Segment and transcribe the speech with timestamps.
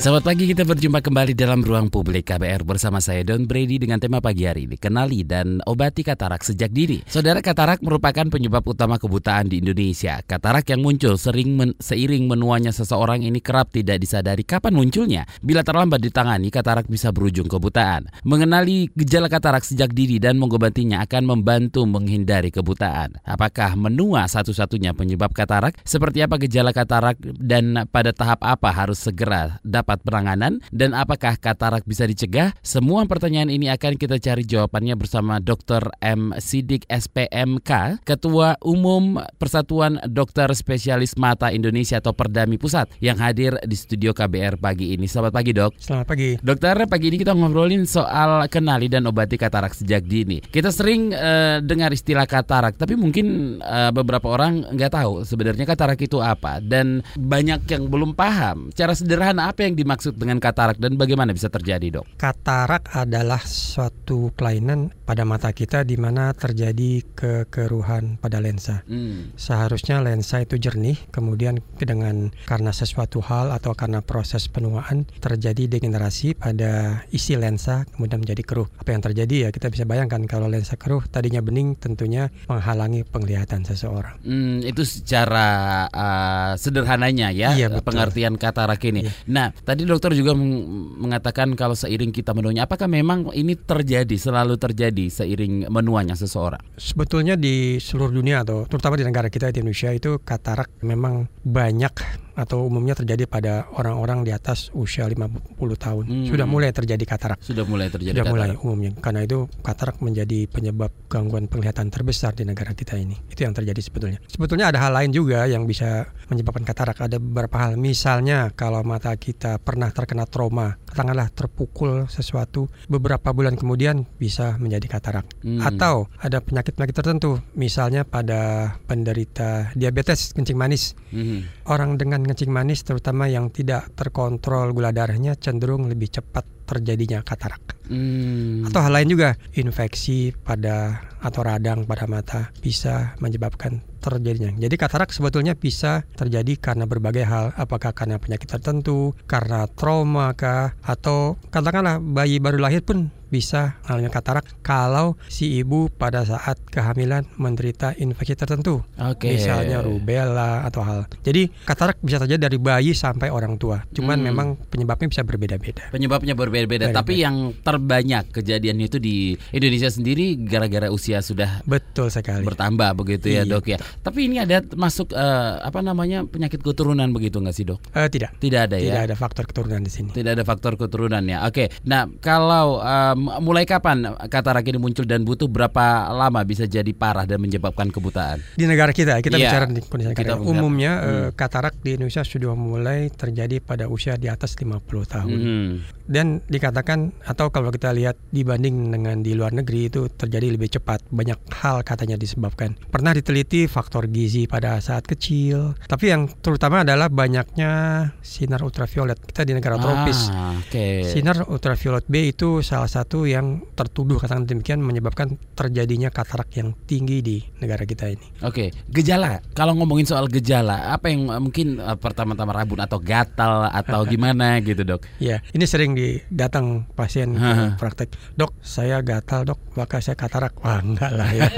[0.00, 4.24] Selamat pagi, kita berjumpa kembali dalam ruang publik KBR bersama saya Don Brady dengan tema
[4.24, 7.04] pagi hari ini, kenali dan obati katarak sejak dini.
[7.04, 10.24] Saudara katarak merupakan penyebab utama kebutaan di Indonesia.
[10.24, 15.28] Katarak yang muncul sering men seiring menuanya seseorang ini kerap tidak disadari kapan munculnya.
[15.44, 18.08] Bila terlambat ditangani, katarak bisa berujung kebutaan.
[18.24, 23.20] Mengenali gejala katarak sejak dini dan mengobatinya akan membantu menghindari kebutaan.
[23.20, 25.76] Apakah menua satu-satunya penyebab katarak?
[25.84, 31.34] Seperti apa gejala katarak dan pada tahap apa harus segera dapat dapat penanganan dan apakah
[31.34, 32.54] katarak bisa dicegah?
[32.62, 35.90] Semua pertanyaan ini akan kita cari jawabannya bersama Dr.
[35.98, 36.30] M.
[36.38, 43.74] Sidik SPMK, Ketua Umum Persatuan Dokter Spesialis Mata Indonesia atau Perdami Pusat yang hadir di
[43.74, 45.10] studio KBR pagi ini.
[45.10, 45.74] Selamat pagi dok.
[45.82, 46.38] Selamat pagi.
[46.38, 50.38] Dokter, pagi ini kita ngobrolin soal kenali dan obati katarak sejak dini.
[50.38, 55.98] Kita sering uh, dengar istilah katarak, tapi mungkin uh, beberapa orang nggak tahu sebenarnya katarak
[55.98, 58.70] itu apa dan banyak yang belum paham.
[58.70, 62.20] Cara sederhana apa yang dimaksud dengan katarak dan bagaimana bisa terjadi, Dok?
[62.20, 68.84] Katarak adalah suatu kelainan pada mata kita di mana terjadi kekeruhan pada lensa.
[68.84, 69.32] Hmm.
[69.40, 76.36] Seharusnya lensa itu jernih, kemudian dengan karena sesuatu hal atau karena proses penuaan terjadi degenerasi
[76.36, 78.68] pada isi lensa kemudian menjadi keruh.
[78.76, 83.64] Apa yang terjadi ya kita bisa bayangkan kalau lensa keruh tadinya bening tentunya menghalangi penglihatan
[83.64, 84.20] seseorang.
[84.20, 89.06] Hmm, itu secara uh, sederhananya ya iya, pengertian katarak ini.
[89.06, 89.12] Iya.
[89.30, 95.06] Nah, Tadi dokter juga mengatakan kalau seiring kita menuanya, apakah memang ini terjadi selalu terjadi
[95.06, 96.58] seiring menuanya seseorang?
[96.74, 101.94] Sebetulnya di seluruh dunia atau terutama di negara kita di Indonesia itu katarak memang banyak
[102.40, 106.04] atau umumnya terjadi pada orang-orang di atas usia 50 tahun.
[106.06, 106.26] Hmm.
[106.26, 107.38] Sudah mulai terjadi katarak.
[107.42, 108.56] Sudah mulai terjadi Sudah katarak.
[108.56, 108.90] mulai umumnya.
[108.96, 113.18] Karena itu katarak menjadi penyebab gangguan penglihatan terbesar di negara kita ini.
[113.28, 114.18] Itu yang terjadi sebetulnya.
[114.30, 116.96] Sebetulnya ada hal lain juga yang bisa menyebabkan katarak.
[116.96, 117.76] Ada beberapa hal.
[117.76, 124.86] Misalnya kalau mata kita pernah terkena trauma, katakanlah terpukul sesuatu beberapa bulan kemudian bisa menjadi
[124.86, 125.26] katarak.
[125.42, 125.58] Hmm.
[125.64, 130.94] Atau ada penyakit-penyakit tertentu, misalnya pada penderita diabetes kencing manis.
[131.10, 131.48] Hmm.
[131.66, 137.80] Orang dengan kencing manis terutama yang tidak terkontrol gula darahnya cenderung lebih cepat terjadinya katarak.
[137.90, 138.62] Hmm.
[138.70, 144.56] Atau hal lain juga, infeksi pada atau radang pada mata bisa menyebabkan terjadinya.
[144.56, 150.74] Jadi katarak sebetulnya bisa terjadi karena berbagai hal, apakah karena penyakit tertentu, karena trauma kah,
[150.80, 157.22] atau katakanlah bayi baru lahir pun bisa mengalami katarak kalau si ibu pada saat kehamilan
[157.38, 159.38] menderita infeksi tertentu, okay.
[159.38, 161.06] misalnya rubella atau hal.
[161.22, 163.86] Jadi katarak bisa terjadi dari bayi sampai orang tua.
[163.94, 164.26] Cuman hmm.
[164.26, 165.94] memang penyebabnya bisa berbeda-beda.
[165.94, 166.90] Penyebabnya berbeda-beda.
[166.90, 173.30] Tapi yang terbanyak kejadian itu di Indonesia sendiri gara-gara usia sudah betul sekali bertambah begitu
[173.30, 173.48] ya iya.
[173.48, 173.78] dok ya.
[174.00, 177.80] Tapi ini ada masuk uh, apa namanya penyakit keturunan begitu nggak sih dok?
[177.92, 178.36] Uh, tidak.
[178.38, 178.92] Tidak ada tidak ya.
[178.94, 180.08] Tidak ada faktor keturunan di sini.
[180.14, 181.44] Tidak ada faktor keturunan ya.
[181.46, 181.68] Oke.
[181.86, 187.26] Nah kalau um, mulai kapan katarak ini muncul dan butuh berapa lama bisa jadi parah
[187.26, 188.40] dan menyebabkan kebutaan?
[188.56, 191.06] Di negara kita, kita ya, bicara di kondisi kita umumnya hmm.
[191.06, 195.38] uh, katarak di Indonesia sudah mulai terjadi pada usia di atas 50 tahun.
[195.40, 195.72] Hmm.
[196.10, 201.06] Dan dikatakan atau kalau kita lihat dibanding dengan di luar negeri itu terjadi lebih cepat.
[201.10, 202.74] Banyak hal katanya disebabkan.
[202.90, 207.72] Pernah diteliti faktor gizi pada saat kecil, tapi yang terutama adalah banyaknya
[208.20, 209.16] sinar ultraviolet.
[209.16, 210.28] Kita di negara tropis.
[210.28, 211.08] Ah, okay.
[211.08, 217.24] Sinar ultraviolet B itu salah satu yang tertuduh katakan demikian menyebabkan terjadinya katarak yang tinggi
[217.24, 218.44] di negara kita ini.
[218.44, 219.40] Oke, gejala.
[219.56, 224.84] Kalau ngomongin soal gejala, apa yang mungkin uh, pertama-tama rabun atau gatal atau gimana gitu,
[224.84, 225.08] Dok?
[225.16, 227.32] Ya, ini sering didatang pasien
[227.80, 228.12] praktek.
[228.36, 230.60] Dok, saya gatal, Dok, maka saya katarak.
[230.60, 231.48] Wah, enggak lah ya.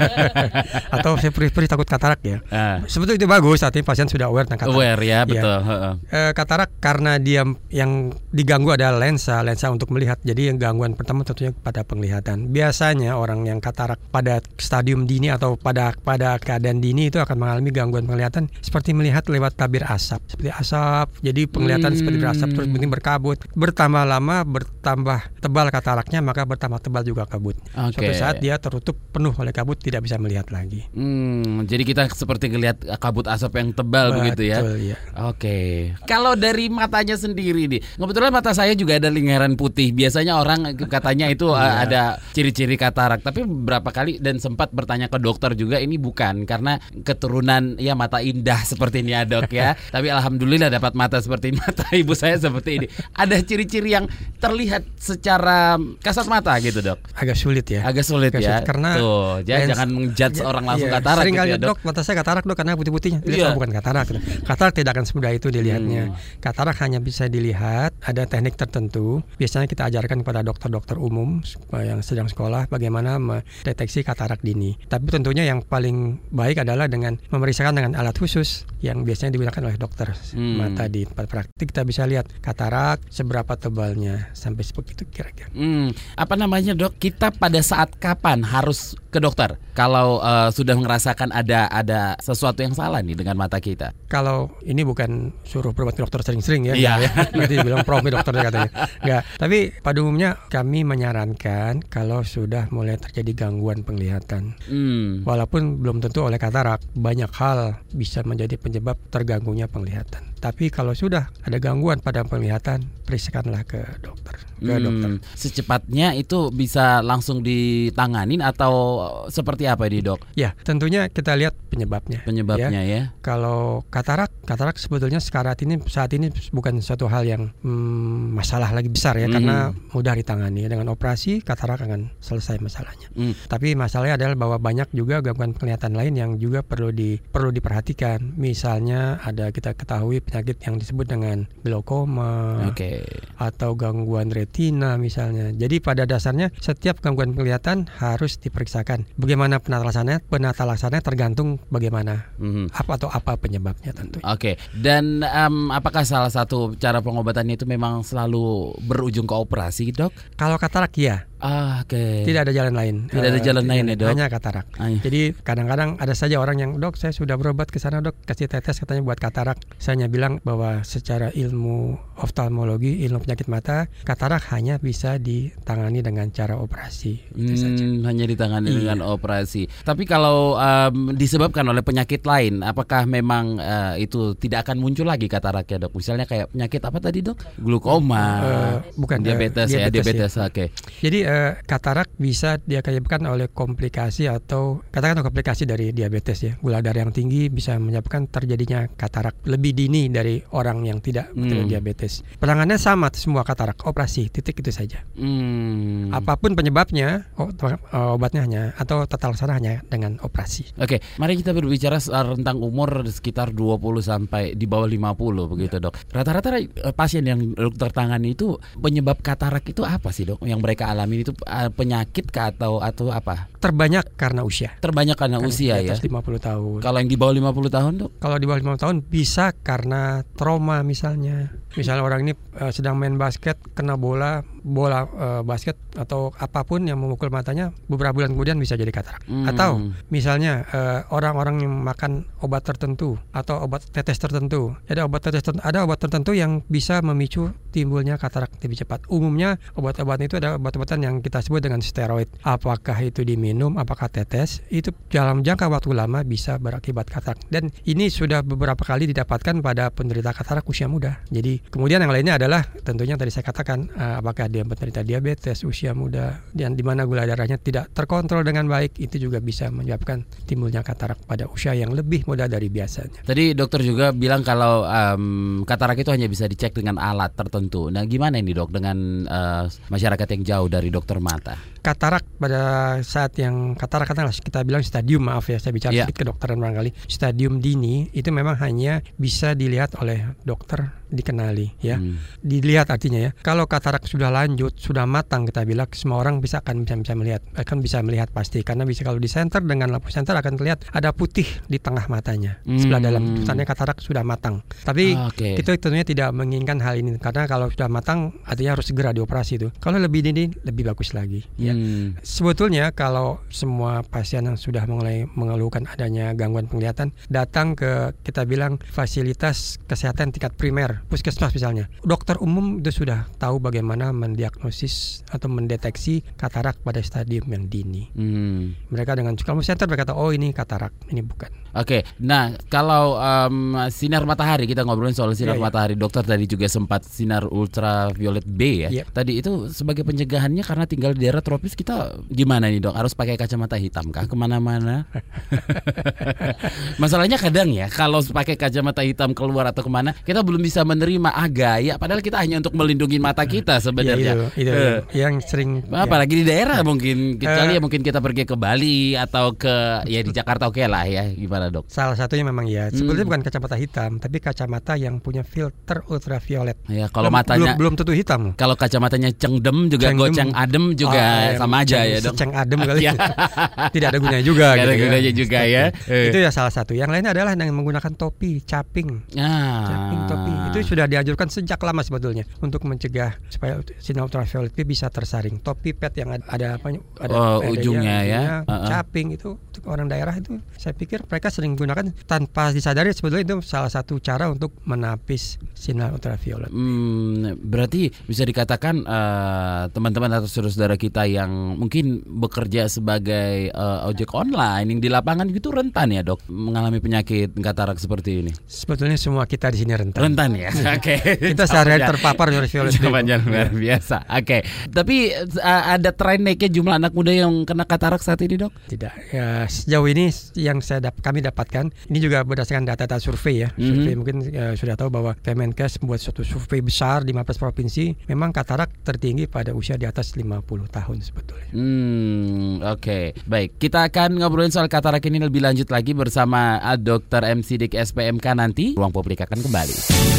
[0.95, 2.37] atau saya perih-perih takut katarak ya.
[2.51, 2.85] Uh.
[2.85, 4.77] Sebetulnya itu bagus, saat ini pasien sudah aware tentang katarak.
[4.77, 5.19] Aware ya, iya.
[5.25, 5.57] betul.
[5.57, 5.91] Ya.
[6.11, 7.41] Uh, katarak karena dia
[7.73, 10.21] yang diganggu adalah lensa, lensa untuk melihat.
[10.21, 12.51] Jadi yang gangguan pertama tentunya pada penglihatan.
[12.53, 17.69] Biasanya orang yang katarak pada stadium dini atau pada pada keadaan dini itu akan mengalami
[17.71, 21.07] gangguan penglihatan seperti melihat lewat tabir asap, seperti asap.
[21.23, 21.99] Jadi penglihatan hmm.
[21.99, 23.37] seperti berasap terus penting berkabut.
[23.55, 27.55] Bertambah lama bertambah tebal kataraknya maka bertambah tebal juga kabut.
[27.71, 27.93] Okay.
[27.95, 30.85] Suatu saat dia tertutup penuh oleh kabut tidak bisa melihat lagi.
[30.91, 34.59] Hmm, jadi kita seperti melihat kabut asap yang tebal Betul, begitu ya.
[34.75, 34.97] ya.
[35.31, 35.39] Oke.
[35.39, 35.71] Okay.
[36.03, 39.95] Kalau dari matanya sendiri nih, kebetulan mata saya juga ada lingkaran putih.
[39.95, 41.47] Biasanya orang katanya itu.
[41.53, 41.85] Iya.
[41.85, 42.01] ada
[42.33, 43.21] ciri-ciri katarak.
[43.21, 48.19] Tapi berapa kali dan sempat bertanya ke dokter juga ini bukan karena keturunan ya mata
[48.19, 49.77] indah seperti ini ya dok ya.
[49.95, 52.87] Tapi alhamdulillah dapat mata seperti mata ibu saya seperti ini.
[53.15, 54.05] Ada ciri-ciri yang
[54.41, 56.99] terlihat secara kasat mata gitu dok.
[57.13, 57.85] Agak sulit ya.
[57.85, 58.51] Agak sulit Agak ya.
[58.57, 61.67] Sulit karena tuh ya, jangan menjudge orang langsung iya, katarak sering gitu kali ya, dok.
[61.69, 63.21] dok mata saya katarak dok karena putih-putihnya.
[63.21, 63.53] Iya.
[63.53, 64.09] bukan katarak.
[64.41, 66.09] Katarak tidak akan semudah itu dilihatnya.
[66.09, 66.17] Hmm.
[66.41, 69.21] Katarak hanya bisa dilihat ada teknik tertentu.
[69.37, 71.45] Biasanya kita ajarkan kepada dokter-dokter umum
[71.77, 74.73] yang sedang sekolah bagaimana mendeteksi katarak dini.
[74.89, 79.77] Tapi tentunya yang paling baik adalah dengan memeriksakan dengan alat khusus yang biasanya digunakan oleh
[79.77, 80.55] dokter Hmm.
[80.55, 85.51] mata di tempat praktik kita bisa lihat katarak seberapa tebalnya sampai sebegitu kira-kira.
[85.51, 86.95] Hmm, apa namanya dok?
[86.97, 91.82] Kita pada saat kapan harus ke dokter kalau eh, sudah merasakan ada ada
[92.19, 93.95] sesuatu yang salah nih dengan mata kita?
[94.07, 96.93] kalau ini bukan suruh berobat ke dokter sering-sering ya, Iya.
[97.01, 97.09] Ya.
[97.37, 98.71] Nanti dibilang prof nih dokternya katanya.
[99.01, 99.21] Enggak.
[99.41, 104.53] Tapi pada umumnya kami menyarankan kalau sudah mulai terjadi gangguan penglihatan.
[104.69, 105.25] Hmm.
[105.25, 110.32] Walaupun belum tentu oleh katarak, banyak hal bisa menjadi penyebab terganggunya penglihatan.
[110.43, 114.35] Tapi kalau sudah ada gangguan pada penglihatan, periksakanlah ke dokter.
[114.59, 115.09] Ke Hmm, dokter.
[115.35, 120.23] Secepatnya itu bisa langsung ditanganin atau seperti apa ini dok?
[120.35, 122.23] Ya, tentunya kita lihat penyebabnya.
[122.23, 123.01] Penyebabnya ya?
[123.19, 128.87] Kalau katarak, katarak sebetulnya sekarang ini saat ini bukan suatu hal yang hmm, masalah lagi
[128.91, 129.35] besar ya, Hmm.
[129.35, 129.57] karena
[129.95, 133.07] mudah ditangani dengan operasi katarak akan selesai masalahnya.
[133.15, 133.35] Hmm.
[133.47, 138.35] Tapi masalahnya adalah bahwa banyak juga gangguan penglihatan lain yang juga perlu di perlu diperhatikan.
[138.39, 143.05] Misalnya ada kita ketahui penyakit yang disebut dengan glaukoma Oke.
[143.37, 145.53] atau gangguan retina misalnya.
[145.53, 149.05] Jadi pada dasarnya setiap gangguan penglihatan harus diperiksakan.
[149.13, 150.25] Bagaimana penata laksananya?
[150.25, 152.73] Penata laksananya tergantung bagaimana Mhm.
[152.73, 154.17] apa atau apa penyebabnya tentu.
[154.25, 160.09] Oke, dan em, apakah salah satu cara pengobatannya itu memang selalu berujung ke operasi, dok?
[160.33, 162.23] Kalau katarak ya, Ah, Oke.
[162.23, 162.95] tidak ada jalan lain.
[163.11, 164.09] Tidak ada Eh, jalan lain ya, Dok?
[164.15, 164.63] Hanya katarak.
[164.79, 165.03] Ah, iya.
[165.03, 168.79] Jadi kadang-kadang ada saja orang yang dok saya sudah berobat ke sana dok kasih tetes
[168.79, 169.59] katanya buat katarak.
[169.75, 176.31] Saya hanya bilang bahwa secara ilmu oftalmologi ilmu penyakit mata katarak hanya bisa ditangani dengan
[176.31, 177.19] cara operasi.
[177.29, 177.83] Itu saja.
[177.83, 178.77] Hmm, hanya ditangani Iya.
[178.79, 179.67] dengan operasi.
[179.83, 185.27] Tapi kalau em, disebabkan oleh penyakit lain, apakah memang eh, itu tidak akan muncul lagi
[185.27, 185.93] kataraknya dok?
[185.93, 187.35] Misalnya kayak penyakit apa tadi dok?
[187.59, 190.33] Glukoma, Eh, bukan, eh, diabetes, ya, diabetes, diabetes.
[190.39, 190.65] Oke.
[191.01, 196.53] Jadi eh, katarak bisa diakibatkan oleh komplikasi atau katakan komplikasi dari diabetes ya.
[196.61, 201.65] Gula darah yang tinggi bisa menyebabkan terjadinya katarak lebih dini dari orang yang tidak Hmm.
[201.65, 202.21] diabetes.
[202.37, 205.01] Penanganannya sama semua katarak, operasi, titik itu saja.
[205.17, 206.13] Hmm.
[206.13, 207.79] Apa pun penyebabnya, o- eh,
[208.13, 210.77] obatnya hanya atau tata laksana hanya dengan operasi.
[210.77, 216.11] Oke, mari kita berbicara soal rentang umur sekitar 20 sampai di bawah 50 begitu, Dok.
[216.11, 220.43] Rata-rata eh, pasien yang dokter tangani itu penyebab katarak itu apa sih, Dok?
[220.43, 223.47] Yang mereka alami itu eh, penyakit kah atau atau apa?
[223.57, 224.75] Terbanyak karena usia.
[224.83, 225.95] Terbanyak karena Kan usia di ya.
[225.95, 226.79] atas 50 tahun.
[226.83, 228.11] Kalau yang di bawah 50 tahun, Dok?
[228.19, 231.49] Kalau di bawah 50 tahun bisa karena trauma misalnya.
[231.73, 236.83] Misalnya orang ini eh, sedang main basket kena bola, bola eh, basket atau apa pun
[236.83, 239.23] yang memukul matanya beberapa bulan kemudian bisa jadi katarak.
[239.25, 239.47] Hmm.
[239.47, 240.65] Atau misalnya
[241.13, 244.73] orang-orang yang makan obat tertentu atau obat tetes tertentu.
[244.89, 249.05] Ada obat tetes tertentu, ada obat tertentu yang bisa memicu timbulnya katarak lebih cepat.
[249.09, 252.31] Umumnya obat-obat itu ada obat-obatan yang kita sebut dengan steroid.
[252.47, 257.43] Apakah itu diminum, apakah tetes, itu dalam jangka waktu lama bisa berakibat katarak.
[257.51, 261.19] Dan ini sudah beberapa kali didapatkan pada penderita katarak usia muda.
[261.27, 265.91] Jadi kemudian yang lainnya adalah tentunya tadi saya katakan eh, apakah dia penderita diabetes usia
[265.91, 270.85] muda dan di mana gula darahnya tidak terkontrol dengan baik itu juga bisa menyebabkan timbulnya
[270.85, 273.25] katarak pada usia yang lebih muda dari biasanya.
[273.27, 277.89] Tadi dokter juga bilang kalau em, katarak itu hanya bisa dicek dengan alat tertentu.
[277.89, 281.57] Nah, gimana ini dok dengan eh, masyarakat yang jauh dari dokter mata?
[281.81, 282.61] Katarak pada
[283.03, 286.05] saat yang katarak katakanlah kita bilang stadium maaf ya saya bicara Iya.
[286.07, 292.01] sedikit kedokteran barangkali stadium dini itu memang hanya bisa dilihat oleh dokter dikenali ya.
[292.01, 292.17] Hmm.
[292.41, 293.31] dilihat artinya ya.
[293.45, 297.41] Kalau katarak sudah lanjut sudah matang kita bilang semua orang bisa akan bisa bisa melihat
[297.53, 298.65] akan bisa melihat pasti.
[298.65, 302.57] Karena bisa kalau di center dengan lampu center akan terlihat ada putih di tengah matanya.
[302.65, 303.07] Sebelah Hmm.
[303.07, 304.65] dalam tandanya katarak sudah matang.
[304.81, 305.59] Tapi Ah, Oke.
[305.59, 307.19] itu tentunya tidak menginginkan hal ini.
[307.21, 309.67] Karena kalau sudah matang artinya harus segera dioperasi itu.
[309.77, 311.75] Kalau lebih dini lebih bagus lagi ya.
[311.77, 312.17] Hmm.
[312.23, 318.79] Sebetulnya kalau semua pasien yang sudah mulai mengeluhkan adanya gangguan penglihatan datang ke kita bilang
[318.81, 321.87] fasilitas kesehatan tingkat primer, puskesmas misalnya.
[322.03, 328.11] Dokter umum itu sudah tahu bagaimana mendiagnosis atau mendeteksi katarak pada stadium yang dini.
[328.13, 328.75] Hmm.
[328.91, 331.62] Mereka dengan kalau center mereka tahu oh ini katarak, ini bukan.
[331.73, 333.55] Oke, nah kalau em,
[333.89, 335.65] sinar matahari kita ngobrolin soal sinar Iya, iya.
[335.65, 338.89] matahari, dokter tadi juga sempat sinar ultraviolet B ya.
[338.89, 339.03] Iya.
[339.05, 342.93] Tadi itu sebagai pencegahannya karena tinggal di daerah tropis kita gimana nih dok?
[342.93, 345.09] Harus pakai kacamata hitam kah ke mana-mana?
[347.01, 351.29] Masalahnya kadang ya kalau pakai kacamata hitam keluar atau ke mana kita belum bisa menerima
[351.29, 354.33] ah gaya, padahal kita hanya untuk melindungi mata kita Ya, sebenarnya.
[354.53, 354.99] itu, itu Eh.
[355.15, 356.05] yang sering ya.
[356.05, 357.75] Apalagi di daerah mungkin kecuali Eh.
[357.75, 361.62] ya mungkin kita pergi ke Bali atau ke ya di Jakarta oke lah ya gimana
[361.63, 361.85] salah dok?
[361.87, 362.89] Salah satunya memang ya.
[362.89, 363.31] Sebetulnya Hmm.
[363.31, 366.75] bukan kacamata hitam, tapi kacamata yang punya filter ultraviolet.
[366.87, 370.19] Ya kalau Belum- matanya belum, belum tentu hitam kalau kacamatanya cengdem juga Cengdem.
[370.27, 372.33] goceng adem juga Oh, eh, sama aja ceng- ya dok.
[372.33, 373.01] seceng adem kali.
[373.01, 373.13] Ya.
[373.93, 374.65] Tidak ada gunanya juga.
[374.73, 375.01] Ada gitu ya.
[375.01, 375.83] gunanya juga ya.
[376.05, 376.27] Eh.
[376.29, 376.91] Itu ya salah satu.
[376.91, 379.23] Yang lainnya adalah yang menggunakan topi, caping.
[379.37, 379.85] Ah.
[379.85, 385.07] Caping topi itu sudah dianjurkan sejak lama sebetulnya untuk mencegah supaya sinar ultraviolet itu bisa
[385.07, 385.61] tersaring.
[385.61, 386.89] Topi pet yang ada, ada apa?
[387.19, 388.41] Ada Oh, ada ujungnya ya.
[388.41, 388.87] ujungnya, Uh-uh.
[388.89, 393.57] Caping itu untuk orang daerah itu saya pikir mereka sering gunakan tanpa disadari sebetulnya itu
[393.61, 396.73] salah satu cara untuk menapis sinar ultraviolet.
[396.73, 404.33] Hmm, berarti bisa dikatakan eh, teman-teman atau saudara-saudara kita yang mungkin bekerja sebagai eh, ojek
[404.33, 408.51] online yang di lapangan itu rentan ya dok mengalami penyakit katarak seperti ini.
[408.65, 410.17] Sebetulnya semua kita di sini rentan.
[410.17, 410.73] Rentan ya.
[410.97, 411.21] Oke.
[411.37, 412.97] Kita sehari-hari terpapar ultraviolet.
[412.97, 414.25] Jawabannya luar biasa.
[414.33, 414.65] Oke.
[414.89, 418.73] Tapi eh, ada tren naiknya jumlah anak muda yang kena katarak saat ini dok?
[418.89, 419.13] Tidak.
[419.35, 423.69] Ya, sejauh ini yang saya dap- kami dapatkan ini juga berdasarkan data-data survei ya.
[423.75, 423.83] Mhm.
[423.83, 428.15] Survei mungkin eh, sudah tahu bahwa Kemenkes membuat suatu survei besar di 15 provinsi.
[428.31, 431.69] Memang katarak tertinggi pada usia di atas 50 tahun sebetulnya.
[431.73, 433.35] Hmm, oke.
[433.43, 437.43] Baik, kita akan ngobrolin soal katarak ini lebih lanjut lagi bersama uh, Dr.
[437.43, 437.59] M.
[437.65, 438.85] Sidik SPMK nanti.
[438.95, 440.32] Ruang publik akan kembali.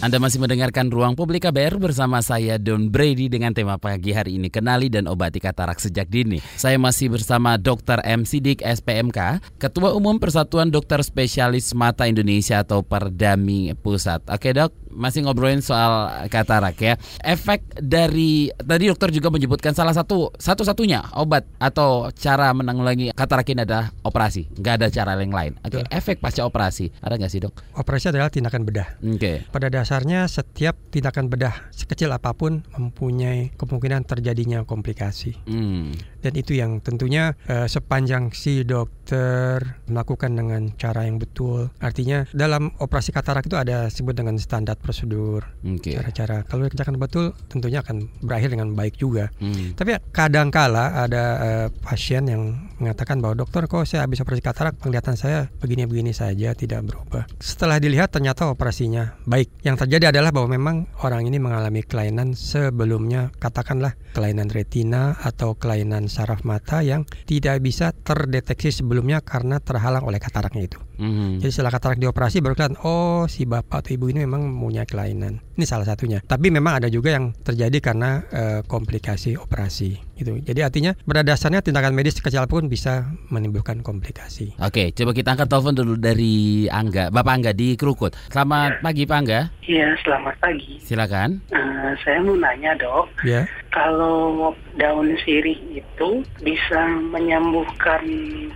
[0.00, 4.48] Anda masih mendengarkan Ruang Publik KBR bersama saya Don Brady dengan tema pagi hari ini
[4.48, 6.40] Kenali dan Obati Katarak Sejak Dini.
[6.56, 8.00] Saya masih bersama Dr.
[8.08, 8.24] M.
[8.24, 14.32] Sidik SPMK, Ketua Umum Persatuan Dokter Spesialis Mata Indonesia atau Perdami Pusat.
[14.32, 16.94] Oke dok, masih ngobrolin soal katarak ya.
[17.22, 23.64] Efek dari tadi dokter juga menyebutkan salah satu satu-satunya obat atau cara menanggulangi katarak ini
[23.64, 24.50] adalah operasi.
[24.58, 25.52] Nggak ada cara yang lain.
[25.62, 27.54] Oke, efek pasca operasi ada nggak sih dok?
[27.78, 28.98] Operasi adalah tindakan bedah.
[29.00, 29.46] Oke.
[29.48, 35.38] Pada dasarnya setiap tindakan bedah sekecil apa pun mempunyai kemungkinan terjadinya komplikasi.
[35.46, 35.94] Hmm.
[36.20, 41.72] Dan itu yang tentunya eh, sepanjang si dokter melakukan dengan cara yang betul.
[41.80, 45.96] Artinya dalam operasi katarak itu ada sebut dengan standar prosedur, Oke.
[45.96, 46.44] cara-cara.
[46.44, 49.32] Kalau dikerjakan betul tentunya akan berakhir dengan baik juga.
[49.40, 49.72] Hmm.
[49.74, 55.16] Tapi kadangkala ada eh, pasien yang mengatakan bahwa dokter kok saya habis operasi katarak penglihatan
[55.16, 57.24] saya begini-begini saja tidak berubah.
[57.40, 59.64] Setelah dilihat ternyata operasinya baik.
[59.64, 66.09] Yang terjadi adalah bahwa memang orang ini mengalami kelainan sebelumnya katakanlah kelainan retina atau kelainan
[66.10, 70.89] saraf mata yang tidak bisa terdeteksi sebelumnya karena terhalang oleh kataraknya itu.
[71.00, 71.40] Mhm.
[71.40, 75.40] Jadi setelah katarak dioperasi baru kelihatan oh si bapak atau ibu ini memang mempunyai kelainan.
[75.56, 76.20] Ini salah satunya.
[76.20, 80.36] Tapi memang ada juga yang terjadi karena eh, komplikasi operasi gitu.
[80.38, 84.52] Jadi artinya pada dasarnya tindakan medis kecil pun bisa menimbulkan komplikasi.
[84.58, 86.34] Oke, coba kita angkat telepon dulu dari
[86.66, 88.12] Angga, Bapak Angga di Krukut.
[88.28, 90.76] Selamat pagi Pak Angga, Iya, selamat pagi.
[90.80, 91.40] silakan.
[91.48, 93.48] Eh, saya mau nanya dok, Ya.
[93.70, 96.08] kalau daun sirih itu
[96.40, 96.80] bisa
[97.10, 98.04] menyembuhkan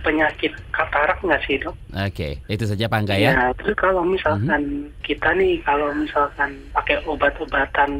[0.01, 1.73] penyakit katarak nggak sih dok?
[1.95, 3.51] Oke, itu saja Pak Angga ya.
[3.57, 7.91] terus kalau misalkan kita nih, kalau misalkan pakai obat-obatan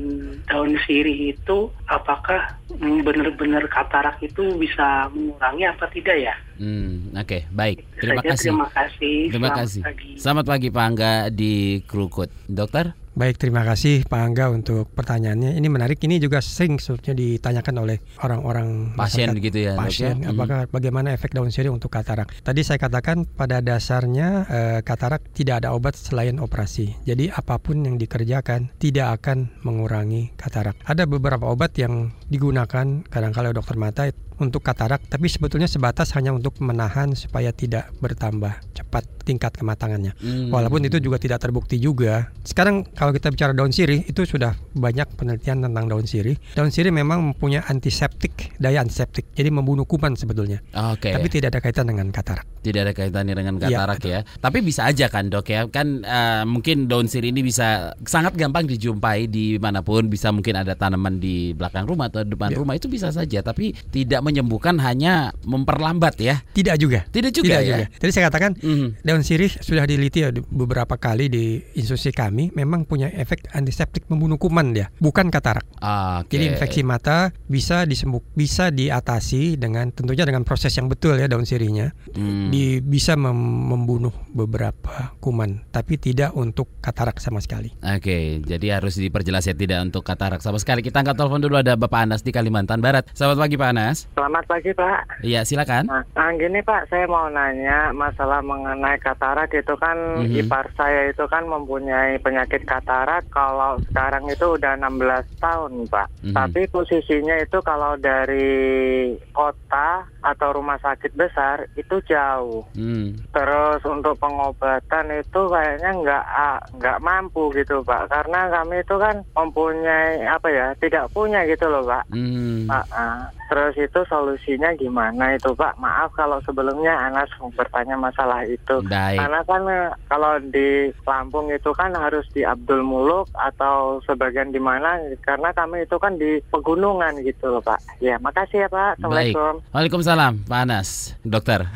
[0.46, 6.36] daun sirih itu, apakah benar-benar katarak itu bisa mengurangi apa tidak ya?
[6.56, 7.78] Hmm, oke, baik.
[8.00, 8.50] Terima Saja, kasih.
[8.52, 9.16] Terima kasih.
[9.28, 9.82] Terima Selamat kasih.
[9.84, 10.10] pagi.
[10.16, 12.30] Selamat pagi Pak Angga di Krukut.
[12.48, 12.96] Dokter?
[13.16, 15.56] Baik, terima kasih Pak Angga untuk pertanyaannya.
[15.56, 16.04] Ini menarik.
[16.04, 19.84] Ini juga sering sebetulnya ditanyakan oleh orang-orang Pasien gitu ya, dok ya?
[19.88, 20.32] Pasien, Mhm.
[20.36, 22.36] apakah bagaimana efek daun sirih untuk katarak?
[22.44, 26.92] Tadi saya katakan pada dasarnya eh, katarak tidak ada obat selain operasi.
[27.08, 30.76] Jadi apa pun yang dikerjakan tidak akan mengurangi katarak.
[30.84, 36.60] Ada beberapa obat yang digunakan kadang-kala dokter mata untuk katarak, tapi sebetulnya sebatas hanya untuk
[36.60, 40.14] menahan supaya tidak bertambah cepat tingkat kematangannya.
[40.22, 40.54] Hmm.
[40.54, 42.30] Walaupun itu juga tidak terbukti juga.
[42.46, 46.38] Sekarang kalau kita bicara daun sirih itu sudah banyak penelitian tentang daun sirih.
[46.54, 49.34] Daun sirih memang mempunyai antiseptik, daya antiseptik.
[49.34, 50.62] Jadi membunuh kuman sebetulnya.
[50.94, 51.10] Oke.
[51.10, 52.46] Tapi tidak ada kaitan dengan katarak.
[52.62, 54.20] Tidak ada kaitannya dengan Iya, katarak ya.
[54.42, 55.66] Tapi bisa aja kan dok ya.
[55.74, 60.06] Kan eh, mungkin daun sirih ini bisa sangat gampang dijumpai di mana pun.
[60.06, 62.62] Bisa mungkin ada tanaman di belakang rumah atau depan Iya.
[62.62, 63.42] rumah itu bisa saja.
[63.42, 66.42] Tapi tidak menyembuhkan hanya memperlambat ya.
[66.52, 67.06] Tidak juga.
[67.06, 67.70] Tidak juga tidak ya.
[67.70, 67.86] juga.
[68.02, 68.88] Jadi saya katakan Mhm.
[69.06, 74.36] daun sirih sudah diliti ya beberapa kali di institusi kami memang punya efek antiseptik membunuh
[74.36, 75.64] kuman dia, bukan katarak.
[75.78, 76.34] Oke.
[76.34, 81.46] Jadi infeksi mata bisa disembuh bisa diatasi dengan tentunya dengan proses yang betul ya daun
[81.46, 81.94] sirihnya.
[82.12, 82.50] Hmm.
[82.50, 83.36] Di bisa mem-
[83.68, 87.76] membunuh beberapa kuman, tapi tidak untuk katarak sama sekali.
[87.82, 90.80] Oke, jadi harus diperjelas ya tidak untuk katarak sama sekali.
[90.80, 93.10] Kita angkat telepon dulu ada Bapak Anas di Kalimantan Barat.
[93.12, 93.98] Selamat pagi Pak Anas.
[94.16, 95.28] Selamat pagi Pak.
[95.28, 95.92] Iya silakan.
[95.92, 100.40] Nah, nah, gini Pak, saya mau nanya masalah mengenai katarak itu kan Mhm.
[100.40, 106.08] ipar saya itu kan mempunyai penyakit katarak kalau sekarang itu udah 16 tahun Pak.
[106.24, 106.32] Mhm.
[106.32, 112.64] Tapi posisinya itu kalau dari kota atau rumah sakit besar itu jauh.
[112.72, 113.14] Hmm.
[113.30, 119.22] Terus untuk pengobatan itu kayaknya nggak ah, nggak mampu gitu Pak, karena kami itu kan
[119.36, 122.10] mempunyai apa ya, tidak punya gitu loh Pak.
[122.10, 122.66] Hmm.
[122.72, 123.20] Ah, ah.
[123.46, 125.78] Terus itu solusinya gimana itu Pak?
[125.78, 128.82] Maaf kalau sebelumnya Anas bertanya masalah itu.
[128.82, 129.22] Baik.
[129.22, 130.68] Karena kan eh, kalau di
[131.06, 136.18] Lampung itu kan harus di Abdul Muluk atau sebagian di mana karena kami itu kan
[136.18, 138.02] di pegunungan gitu loh Pak.
[138.02, 138.98] Ya makasih ya Pak.
[138.98, 139.36] Baik.
[139.36, 139.54] Assalamualaikum.
[139.72, 140.90] Waalaikumsalam, Pak Anas,
[141.22, 141.70] dokter.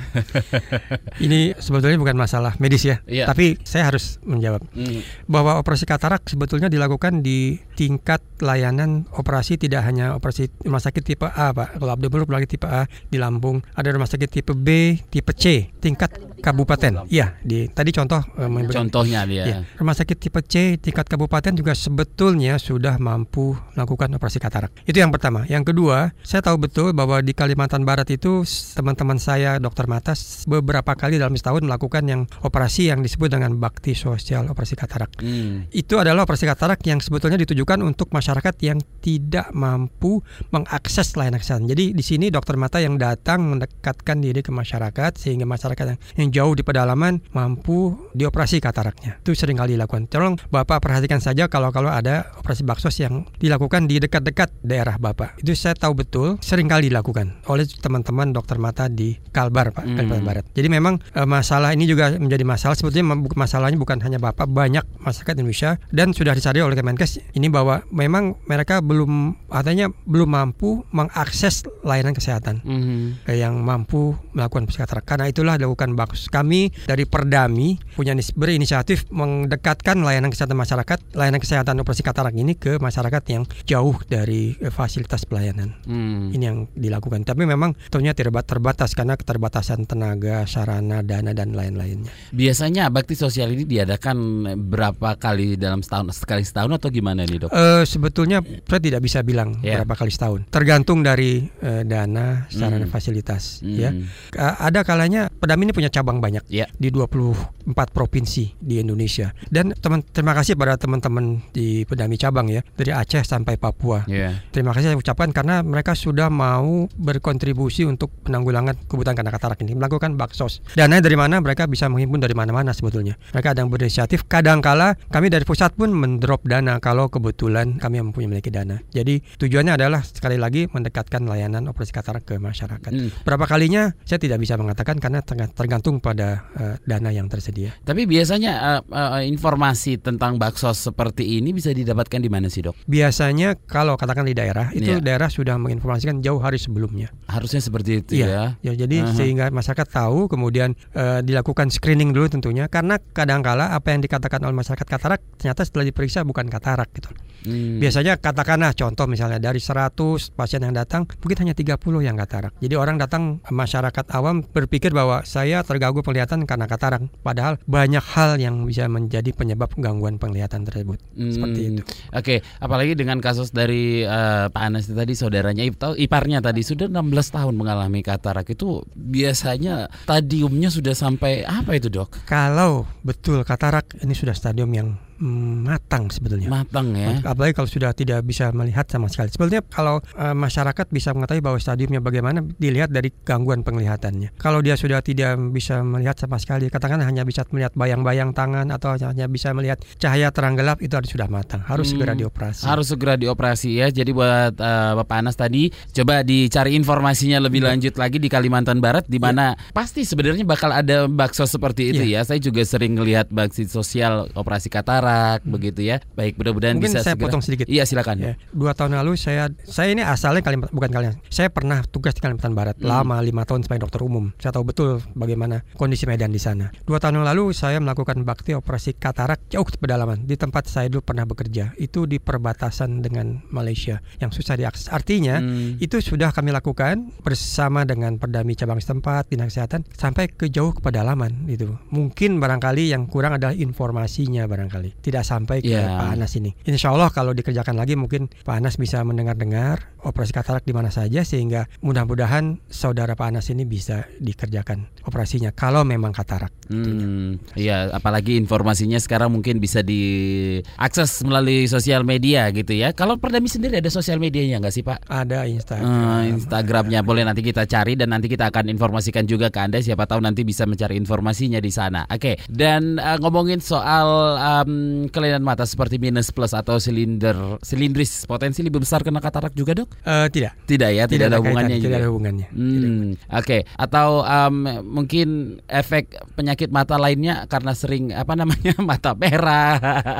[1.26, 3.28] Ini sebetulnya bukan masalah medis ya, Iya.
[3.28, 5.02] tapi saya harus menjawab Hmm.
[5.26, 11.28] bahwa operasi katarak sebetulnya dilakukan di tingkat layanan operasi tidak hanya operasi rumah sakit tipe
[11.28, 11.76] A, Pak.
[11.76, 15.68] Kalau Abdul Muluk lagi tipe A di Lampung, ada rumah sakit tipe B, tipe C,
[15.84, 17.06] tingkat kabupaten.
[17.12, 19.44] Iya, di tadi contoh eh, Contohnya dia.
[19.46, 19.58] Iya.
[19.78, 24.72] Rumah sakit tipe C tingkat kabupaten juga sebetulnya sudah mampu melakukan operasi katarak.
[24.88, 25.46] Itu yang pertama.
[25.46, 28.44] Yang kedua, saya tahu betul bahwa di Kalimantan Barat itu
[28.74, 30.16] teman-teman saya dokter mata
[30.48, 35.20] beberapa kali dalam setahun melakukan yang operasi yang disebut dengan bakti sosial operasi katarak.
[35.20, 35.68] Hmm.
[35.70, 41.68] Itu adalah operasi katarak yang sebetulnya ditujukan untuk masyarakat yang tidak mampu mengakses layanan kesehatan.
[41.68, 46.29] Jadi di sini dokter mata yang datang mendekatkan diri ke masyarakat sehingga masyarakat yang, yang
[46.30, 49.22] jauh di pedalaman mampu dioperasi kataraknya.
[49.22, 50.10] Itu sering kali dilakukan.
[50.10, 55.40] Tolong Bapak perhatikan saja kalau-kalau ada operasi baksos yang dilakukan di dekat-dekat daerah Bapak.
[55.40, 59.96] Itu saya tahu betul sering kali dilakukan oleh teman-teman dokter mata di Kalbar Pak, Hmm.
[59.96, 60.46] Kalimantan Barat.
[60.52, 65.34] Jadi memang eh, masalah ini juga menjadi masalah sebetulnya masalahnya bukan hanya Bapak, banyak masyarakat
[65.40, 71.64] Indonesia dan sudah disadari oleh Kemenkes ini bahwa memang mereka belum artinya belum mampu mengakses
[71.82, 73.16] layanan kesehatan Hmm.
[73.26, 75.00] eh, yang mampu melakukan psikiater.
[75.02, 76.19] Karena itulah dilakukan bagus.
[76.28, 82.54] Kami dari Perdami punya nis- berinisiatif mendekatkan layanan kesehatan masyarakat, layanan kesehatan operasi katarak ini
[82.54, 85.78] ke masyarakat yang jauh dari eh, fasilitas pelayanan.
[85.86, 86.34] Hmm.
[86.34, 87.24] Ini yang dilakukan.
[87.24, 92.10] Tapi memang tentunya tidak terbatas karena keterbatasan tenaga, sarana, dana dan lain-lainnya.
[92.32, 94.18] Biasanya bakti sosial ini diadakan
[94.66, 96.18] berapa kali dalam setahun?
[96.18, 97.52] Sekali setahun atau gimana nih dok?
[97.52, 99.78] Eh, sebetulnya saya tidak bisa bilang Ya.
[99.82, 100.50] berapa kali setahun.
[100.50, 102.90] Tergantung dari eh, dana, sarana, Hmm.
[102.90, 103.62] fasilitas.
[103.62, 103.76] Hmm.
[103.76, 103.92] Ya,
[104.32, 106.66] Eh, ada kalanya Pedami ini punya cabang banyak Ya.
[106.74, 109.30] di 24 provinsi di Indonesia.
[109.46, 114.10] Dan teman terima kasih pada teman-teman di Pedami cabang ya dari Aceh sampai Papua.
[114.10, 114.42] Ya.
[114.50, 119.78] Terima kasih saya ucapkan karena mereka sudah mau berkontribusi untuk penanggulangan kebutuhan karena katarak ini
[119.78, 120.66] melakukan baksos.
[120.74, 123.20] Dana dari mana mereka bisa menghimpun dari mana-mana sebetulnya.
[123.36, 124.26] Mereka ada yang berinisiatif.
[124.26, 128.80] Kadangkala kami dari pusat pun mendrop dana kalau kebetulan kami mempunyai memiliki dana.
[128.90, 132.88] Jadi tujuannya adalah sekali lagi mendekatkan layanan operasi katarak ke masyarakat.
[132.90, 133.12] Hmm.
[133.28, 135.52] Berapa kalinya saya tidak bisa mengatakan karena terga-
[136.00, 137.76] tergantung pada eh, dana yang tersedia.
[137.84, 142.74] Tapi biasanya eh, eh, informasi tentang baksos seperti ini bisa didapatkan di mana sih dok?
[142.88, 145.04] Biasanya kalau katakan di daerah itu Iya.
[145.04, 147.12] daerah sudah menginformasikan jauh hari sebelumnya.
[147.28, 148.56] Harusnya seperti itu ya.
[148.64, 149.14] Ya, jadi Aha.
[149.14, 154.56] sehingga masyarakat tahu kemudian eh, dilakukan screening dulu tentunya karena kadangkala apa yang dikatakan oleh
[154.56, 157.12] masyarakat katarak ternyata setelah diperiksa bukan katarak gitu.
[157.46, 157.80] Hmm.
[157.80, 162.52] Biasanya katakanlah contoh misalnya dari 100 pasien yang datang mungkin hanya 30 yang katarak.
[162.60, 168.38] Jadi orang datang masyarakat awam berpikir bahwa saya terganggu penglihatan karena katarak padahal banyak hal
[168.38, 171.02] yang bisa menjadi penyebab gangguan penglihatan tersebut.
[171.12, 171.82] Seperti Hmm, itu.
[172.10, 177.02] Oke, apalagi dengan kasus dari eh, Pak Anas tadi saudaranya ip- iparnya tadi sudah 16
[177.34, 182.24] tahun mengalami katarak itu biasanya stadiumnya sudah sampai apa itu dok?
[182.24, 186.48] Kalau betul katarak ini sudah stadium yang matang sebetulnya.
[186.48, 187.20] Matang ya.
[187.22, 189.30] Apalagi kalau sudah tidak bisa melihat sama sekali.
[189.30, 194.36] Sebetulnya kalau eh, masyarakat bisa mengetahui bahwa stadiumnya bagaimana dilihat dari gangguan penglihatannya.
[194.36, 198.96] Kalau dia sudah tidak bisa melihat sama sekali, katakanlah hanya bisa melihat bayang-bayang tangan atau
[198.96, 202.64] hanya bisa melihat cahaya terang gelap itu harus sudah matang, harus Hmm, segera dioperasi.
[202.64, 203.88] Harus segera dioperasi ya.
[203.90, 207.76] Jadi buat eh, Bapak Anas tadi coba dicari informasinya lebih Iya.
[207.76, 212.24] lanjut lagi di Kalimantan Barat di mana pasti sebenarnya bakal ada bakso seperti itu Iya.
[212.24, 212.30] ya.
[212.32, 215.09] Saya juga sering melihat bakti sosial operasi katarak
[215.44, 216.00] begitu ya.
[216.14, 216.84] Baik mudah-mudahan Hmm.
[216.84, 217.24] Bisa saya segera.
[217.26, 217.66] potong sedikit.
[217.66, 218.16] Iya silakan.
[218.20, 221.22] Ya, dua tahun lalu saya saya ini asalnya Kalimantan bukan Kalimantan.
[221.28, 222.88] Saya pernah tugas di Kalimantan Barat Hmm.
[222.88, 224.32] lama lima tahun sebagai dokter umum.
[224.38, 226.70] Saya tahu betul bagaimana kondisi medan di sana.
[226.84, 231.04] Dua tahun lalu saya melakukan bakti operasi katarak jauh ke pedalaman di tempat saya dulu
[231.04, 231.74] pernah bekerja.
[231.76, 234.88] Itu di perbatasan dengan Malaysia yang susah diakses.
[234.88, 235.76] Artinya Hmm.
[235.78, 240.80] itu sudah kami lakukan bersama dengan perdami cabang setempat, dinas kesehatan sampai ke jauh ke
[240.80, 241.76] pedalaman itu.
[241.90, 244.99] Mungkin barangkali yang kurang adalah informasinya barangkali.
[245.00, 245.96] Tidak sampai ke Iya.
[245.96, 246.52] Pak Anas ini.
[246.64, 251.24] Insya Allah kalau dikerjakan lagi mungkin Pak Anas bisa mendengar-dengar operasi katarak di mana saja
[251.24, 256.52] sehingga mudah-mudahan saudara Pak Anas ini bisa dikerjakan operasinya kalau memang katarak.
[256.70, 262.92] Hmm, iya, apalagi informasinya sekarang mungkin bisa diakses melalui sosial media gitu ya.
[262.92, 265.06] Kalau Perdami sendiri ada sosial medianya nggak sih Pak?
[265.06, 265.86] Ada Instagram.
[265.86, 270.08] Eh, Instagramnya boleh nanti kita cari dan nanti kita akan informasikan juga ke Anda siapa
[270.08, 272.08] tahu nanti bisa mencari informasinya di sana.
[272.08, 274.08] Oke, dan eh, ngomongin soal
[274.40, 274.72] em,
[275.14, 279.90] kelainan mata seperti minus plus atau silinder silindris potensi lebih besar kena katarak juga dok?
[280.04, 280.54] Eh, tidak.
[280.66, 281.88] Tidak ya, tidak, ada kaitan, hubungannya juga.
[281.88, 282.48] Tidak ada hubungannya.
[282.52, 283.58] Hmm, oke.
[283.78, 285.28] Atau em, mungkin
[285.66, 289.78] efek penyakit mata lainnya karena sering apa namanya mata merah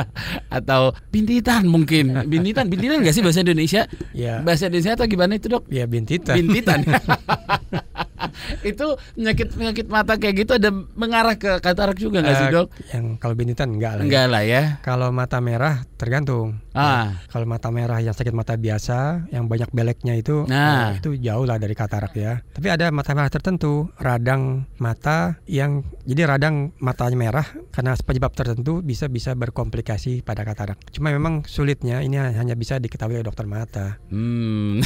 [0.58, 2.26] atau bintitan mungkin.
[2.28, 3.86] Bintitan, bintitan nggak sih bahasa Indonesia?
[4.12, 5.70] Ya, Bahasa Indonesia atau gimana itu dok?
[5.70, 6.36] ya bintitan.
[6.36, 6.80] Bintitan.
[8.66, 12.68] itu penyakit penyakit mata kayak gitu ada mengarah ke katarak juga nggak sih Eh, dok?
[12.90, 14.00] Yang kalau bintitan enggak lah.
[14.00, 14.06] ya.
[14.06, 14.64] Enggak lah ya.
[14.80, 16.60] Kalau mata merah tergantung.
[16.72, 20.94] Ah, Kalau mata merah yang sakit mata biasa, yang banyak beleknya itu, Nah.
[20.94, 22.40] eh, itu jauh lah dari katarak ya.
[22.48, 28.80] Tapi ada mata merah tertentu, radang mata yang jadi radang matanya merah karena penyebab tertentu
[28.80, 30.80] bisa bisa berkomplikasi pada katarak.
[30.90, 34.00] Cuma memang sulitnya ini hanya bisa diketahui oleh dokter mata.
[34.08, 34.80] hmm.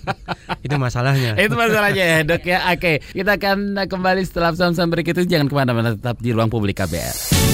[0.64, 1.36] Itu masalahnya.
[1.40, 2.58] Itu masalahnya ya dok ya.
[2.74, 5.30] Oke, kita akan kembali setelah pesan-pesan berikut itu.
[5.30, 7.49] Jangan ke mana-mana, tetap di ruang publik KBR.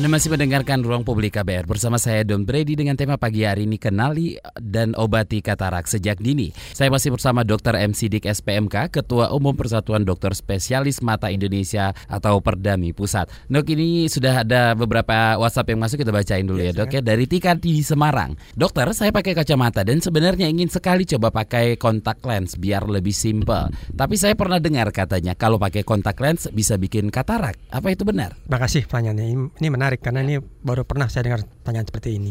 [0.00, 3.76] Anda masih mendengarkan Ruang Publik KBR bersama saya Don Brady dengan tema pagi hari ini
[3.76, 6.56] kenali dan obati katarak sejak dini.
[6.72, 7.76] Saya masih bersama Dr.
[7.76, 7.92] M.
[7.92, 13.28] Sidik SPMK, Ketua Umum Persatuan Dokter Spesialis Mata Indonesia atau Perdami Pusat.
[13.52, 17.04] Dok ini sudah ada beberapa WhatsApp yang masuk kita bacain dulu ya Yes, dok ya
[17.04, 18.40] dari Tika di Semarang.
[18.56, 23.68] Dokter saya pakai kacamata dan sebenarnya ingin sekali coba pakai kontak lens biar lebih simple.
[23.92, 27.60] Tapi saya pernah dengar katanya kalau pakai kontak lens bisa bikin katarak.
[27.68, 28.32] Apa itu benar?
[28.48, 29.26] Makasih pertanyaannya.
[29.28, 32.30] Ini, ini menarik karena ini baru pernah saya dengar pertanyaan seperti ini.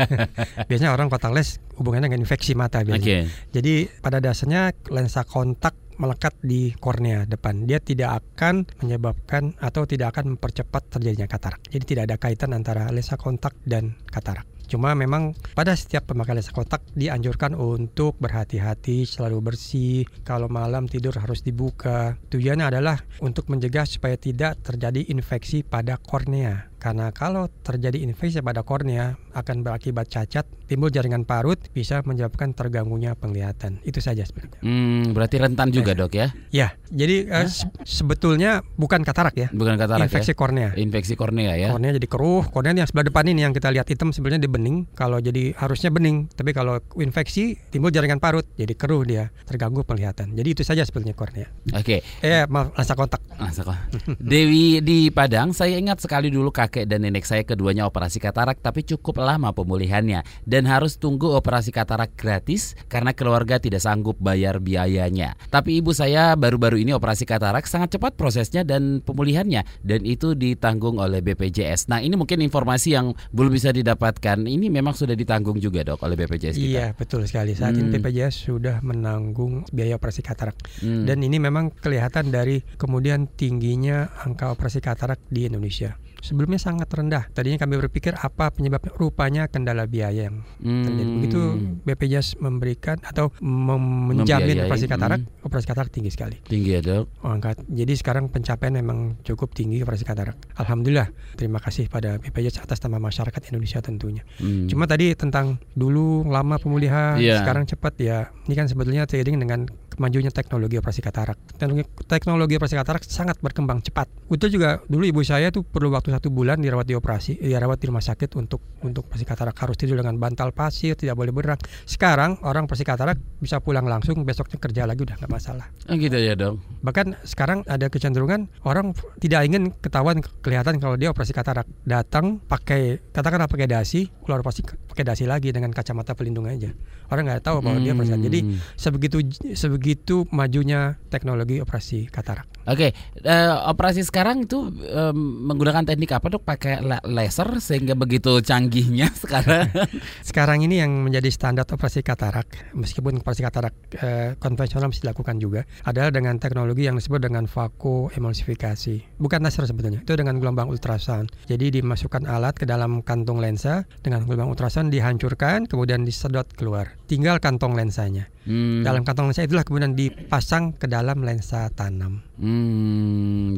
[0.68, 3.30] biasanya orang kontak lens hubungannya dengan infeksi mata biasanya.
[3.54, 7.62] Jadi pada dasarnya lensa kontak melekat di kornea depan.
[7.70, 11.62] Dia tidak akan menyebabkan atau tidak akan mempercepat terjadinya katarak.
[11.70, 14.50] Jadi tidak ada kaitan antara lensa kontak dan katarak.
[14.70, 20.06] Cuma memang pada setiap pemakaian lensa kontak dianjurkan untuk berhati-hati, selalu bersih.
[20.22, 22.18] Kalau malam tidur harus dibuka.
[22.30, 26.69] Tujuannya adalah untuk mencegah supaya tidak terjadi infeksi pada kornea.
[26.80, 33.12] Karena kalau terjadi infeksi pada kornea akan berakibat cacat, timbul jaringan parut, bisa menyebabkan terganggunya
[33.12, 33.78] penglihatan.
[33.82, 34.58] Itu saja sebenarnya.
[34.60, 36.32] Hmm, berarti rentan juga dok ya?
[36.48, 40.34] Ya, jadi eh, se- sebetulnya bukan katarak ya, Bukan katarak infeksi ya?
[40.34, 40.70] kornea.
[40.72, 41.68] Infeksi kornea ya?
[41.70, 44.88] Kornea jadi keruh, kornea yang sebelah depan ini yang kita lihat hitam sebenarnya dia bening.
[44.90, 50.32] Kalau jadi harusnya bening, tapi kalau infeksi timbul jaringan parut, jadi keruh dia, terganggu penglihatan.
[50.32, 51.44] Jadi itu saja sebetulnya kornea.
[51.70, 53.20] Oke, Eh, maaf, lensa kontak.
[53.36, 53.84] Ah, sekolah.
[54.18, 58.86] Dewi di Padang, saya ingat sekali dulu kakek dan nenek saya keduanya operasi katarak tapi
[58.86, 65.34] cukup lama pemulihannya dan harus tunggu operasi katarak gratis karena keluarga tidak sanggup bayar biayanya.
[65.50, 71.02] Tapi ibu saya baru-baru ini operasi katarak sangat cepat prosesnya dan pemulihannya dan itu ditanggung
[71.02, 71.90] oleh BPJS.
[71.90, 74.46] Nah, ini mungkin informasi yang belum bisa didapatkan.
[74.46, 76.70] Ini memang sudah ditanggung juga, Dok, oleh BPJS kita.
[76.70, 77.58] Iya, betul sekali.
[77.58, 77.90] Saat Hmm.
[77.90, 80.54] ini BPJS sudah menanggung biaya operasi katarak.
[80.78, 81.02] Hmm.
[81.02, 85.98] Dan ini memang kelihatan dari kemudian tingginya angka operasi katarak di Indonesia.
[86.20, 87.26] Sebelumnya sangat rendah.
[87.30, 88.92] Tadinya kami berpikir apa penyebabnya?
[88.92, 91.02] Rupanya kendala biaya yang terjadi.
[91.02, 91.16] Hmm.
[91.18, 91.40] Begitu
[91.82, 95.46] BPJS memberikan atau mem- menjamin Membiayai, operasi katarak, hmm.
[95.46, 96.36] operasi katarak tinggi sekali.
[96.42, 97.04] tinggi ya, Dok.
[97.24, 97.56] Oh, angka.
[97.64, 100.36] Jadi sekarang pencapaian memang cukup tinggi operasi katarak.
[100.56, 101.08] Alhamdulillah.
[101.34, 104.22] Terima kasih pada BPJS atas nama masyarakat Indonesia tentunya.
[104.38, 104.68] Hmm.
[104.68, 107.40] Cuma tadi tentang dulu lama pemulihan, Iya.
[107.40, 108.18] sekarang cepat ya.
[108.44, 109.64] Ini kan sebetulnya seiring dengan
[110.00, 111.36] kemajunya teknologi operasi katarak.
[111.60, 114.08] Teknologi, teknologi operasi katarak sangat berkembang cepat.
[114.32, 117.92] Itu juga dulu ibu saya tuh perlu waktu satu bulan dirawat di operasi, dirawat di
[117.92, 121.60] rumah sakit untuk untuk operasi katarak harus tidur dengan bantal pasir, tidak boleh bergerak.
[121.84, 125.68] Sekarang orang operasi katarak bisa pulang langsung, besoknya kerja lagi udah nggak masalah.
[125.92, 126.80] Oh, gitu ya, Dok.
[126.80, 131.68] Bahkan sekarang ada kecenderungan orang tidak ingin ketahuan kelihatan kalau dia operasi katarak.
[131.84, 136.72] Datang pakai katakanlah pakai dasi, keluar operasi pakai dasi lagi dengan kacamata pelindung aja.
[137.12, 138.16] Orang nggak tahu bahwa dia operasi.
[138.16, 138.24] Hmm.
[138.24, 138.40] Jadi
[138.80, 139.18] sebegitu
[139.52, 139.89] sebegitu
[140.30, 142.46] majunya teknologi operasi katarak.
[142.64, 145.16] Oke, eh, operasi sekarang itu em,
[145.48, 146.44] menggunakan teknik apa dok?
[146.44, 149.68] Pakai la- laser sehingga begitu canggihnya sekarang.
[150.28, 155.64] Sekarang ini yang menjadi standar operasi katarak, meskipun operasi katarak eh, konvensional mesti dilakukan juga,
[155.84, 159.16] adalah dengan teknologi yang disebut dengan vakoemulsifikasi.
[159.16, 161.32] Bukan laser sebetulnya, itu dengan gelombang ultrasound.
[161.46, 166.92] Jadi dimasukkan alat ke dalam kantung lensa, dengan gelombang ultrasound dihancurkan, kemudian disedot keluar.
[167.06, 168.28] Tinggal kantong lensanya.
[168.40, 172.24] Hmm, Dalam kantong lensa itulah kemudian dipasang ke dalam lensa tanam.
[172.40, 172.49] Hmm,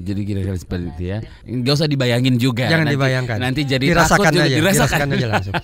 [0.02, 1.18] jadi kira-kira seperti itu ya.
[1.46, 2.66] Gak usah dibayangin juga.
[2.66, 3.36] Jangan nanti, dibayangkan.
[3.38, 5.06] Nanti jadi dirasakan takut juga, aja, dirasakan.
[5.06, 5.54] dirasakan aja langsung.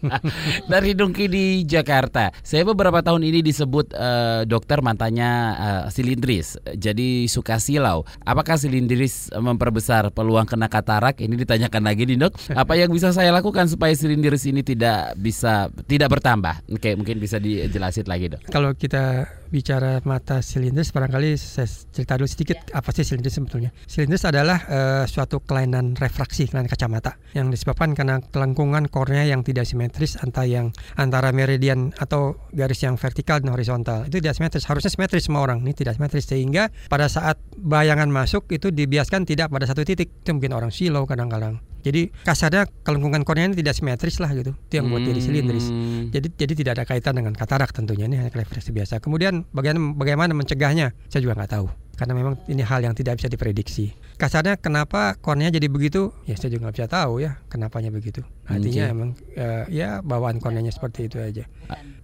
[0.72, 7.26] Dari Dungki di Jakarta, saya beberapa tahun ini disebut eh, dokter matanya eh, silindris, jadi
[7.26, 8.06] suka silau.
[8.22, 11.18] Apakah silindris memperbesar peluang kena katarak?
[11.20, 12.32] Ini ditanyakan lagi nih dok.
[12.62, 16.62] Apa yang bisa saya lakukan supaya silindris ini tidak bisa tidak bertambah?
[16.70, 18.40] Oke, mungkin bisa dijelasin lagi dok.
[18.48, 23.70] Kalau kita bicara mata silindris, barangkali saya cerita dulu sedikit apa sih silindris sebetulnya.
[23.84, 29.66] Silindris adalah eh, suatu kelainan refraksi, kelainan kacamata yang disebabkan karena kelengkungan kornea yang tidak
[29.66, 34.06] simetris antara yang antara meridian atau garis yang vertikal dan horizontal.
[34.06, 34.64] Itu tidak simetris.
[34.70, 35.60] Harusnya simetris semua orang.
[35.66, 40.22] Ini tidak simetris sehingga pada saat bayangan masuk itu dibiaskan tidak pada satu titik.
[40.22, 41.73] Itu mungkin orang silau kadang-kadang.
[41.84, 44.56] Jadi kasarnya kelengkungan kornea ini tidak simetris lah gitu.
[44.56, 45.68] Itu yang buat jadi silindris.
[45.68, 46.08] Hmm.
[46.08, 49.04] Jadi jadi tidak ada kaitan dengan katarak tentunya ini hanya refleksi biasa.
[49.04, 50.96] Kemudian bagaimana bagaimana mencegahnya?
[51.12, 53.94] Saya juga nggak tahu karena memang ini hal yang tidak bisa diprediksi.
[54.18, 56.10] Kasarnya kenapa kornea jadi begitu?
[56.26, 58.22] Ya saya juga nggak bisa tahu ya kenapanya begitu.
[58.44, 58.92] Artinya Oke.
[58.92, 61.48] emang eh, ya bawaan korneanya seperti itu aja.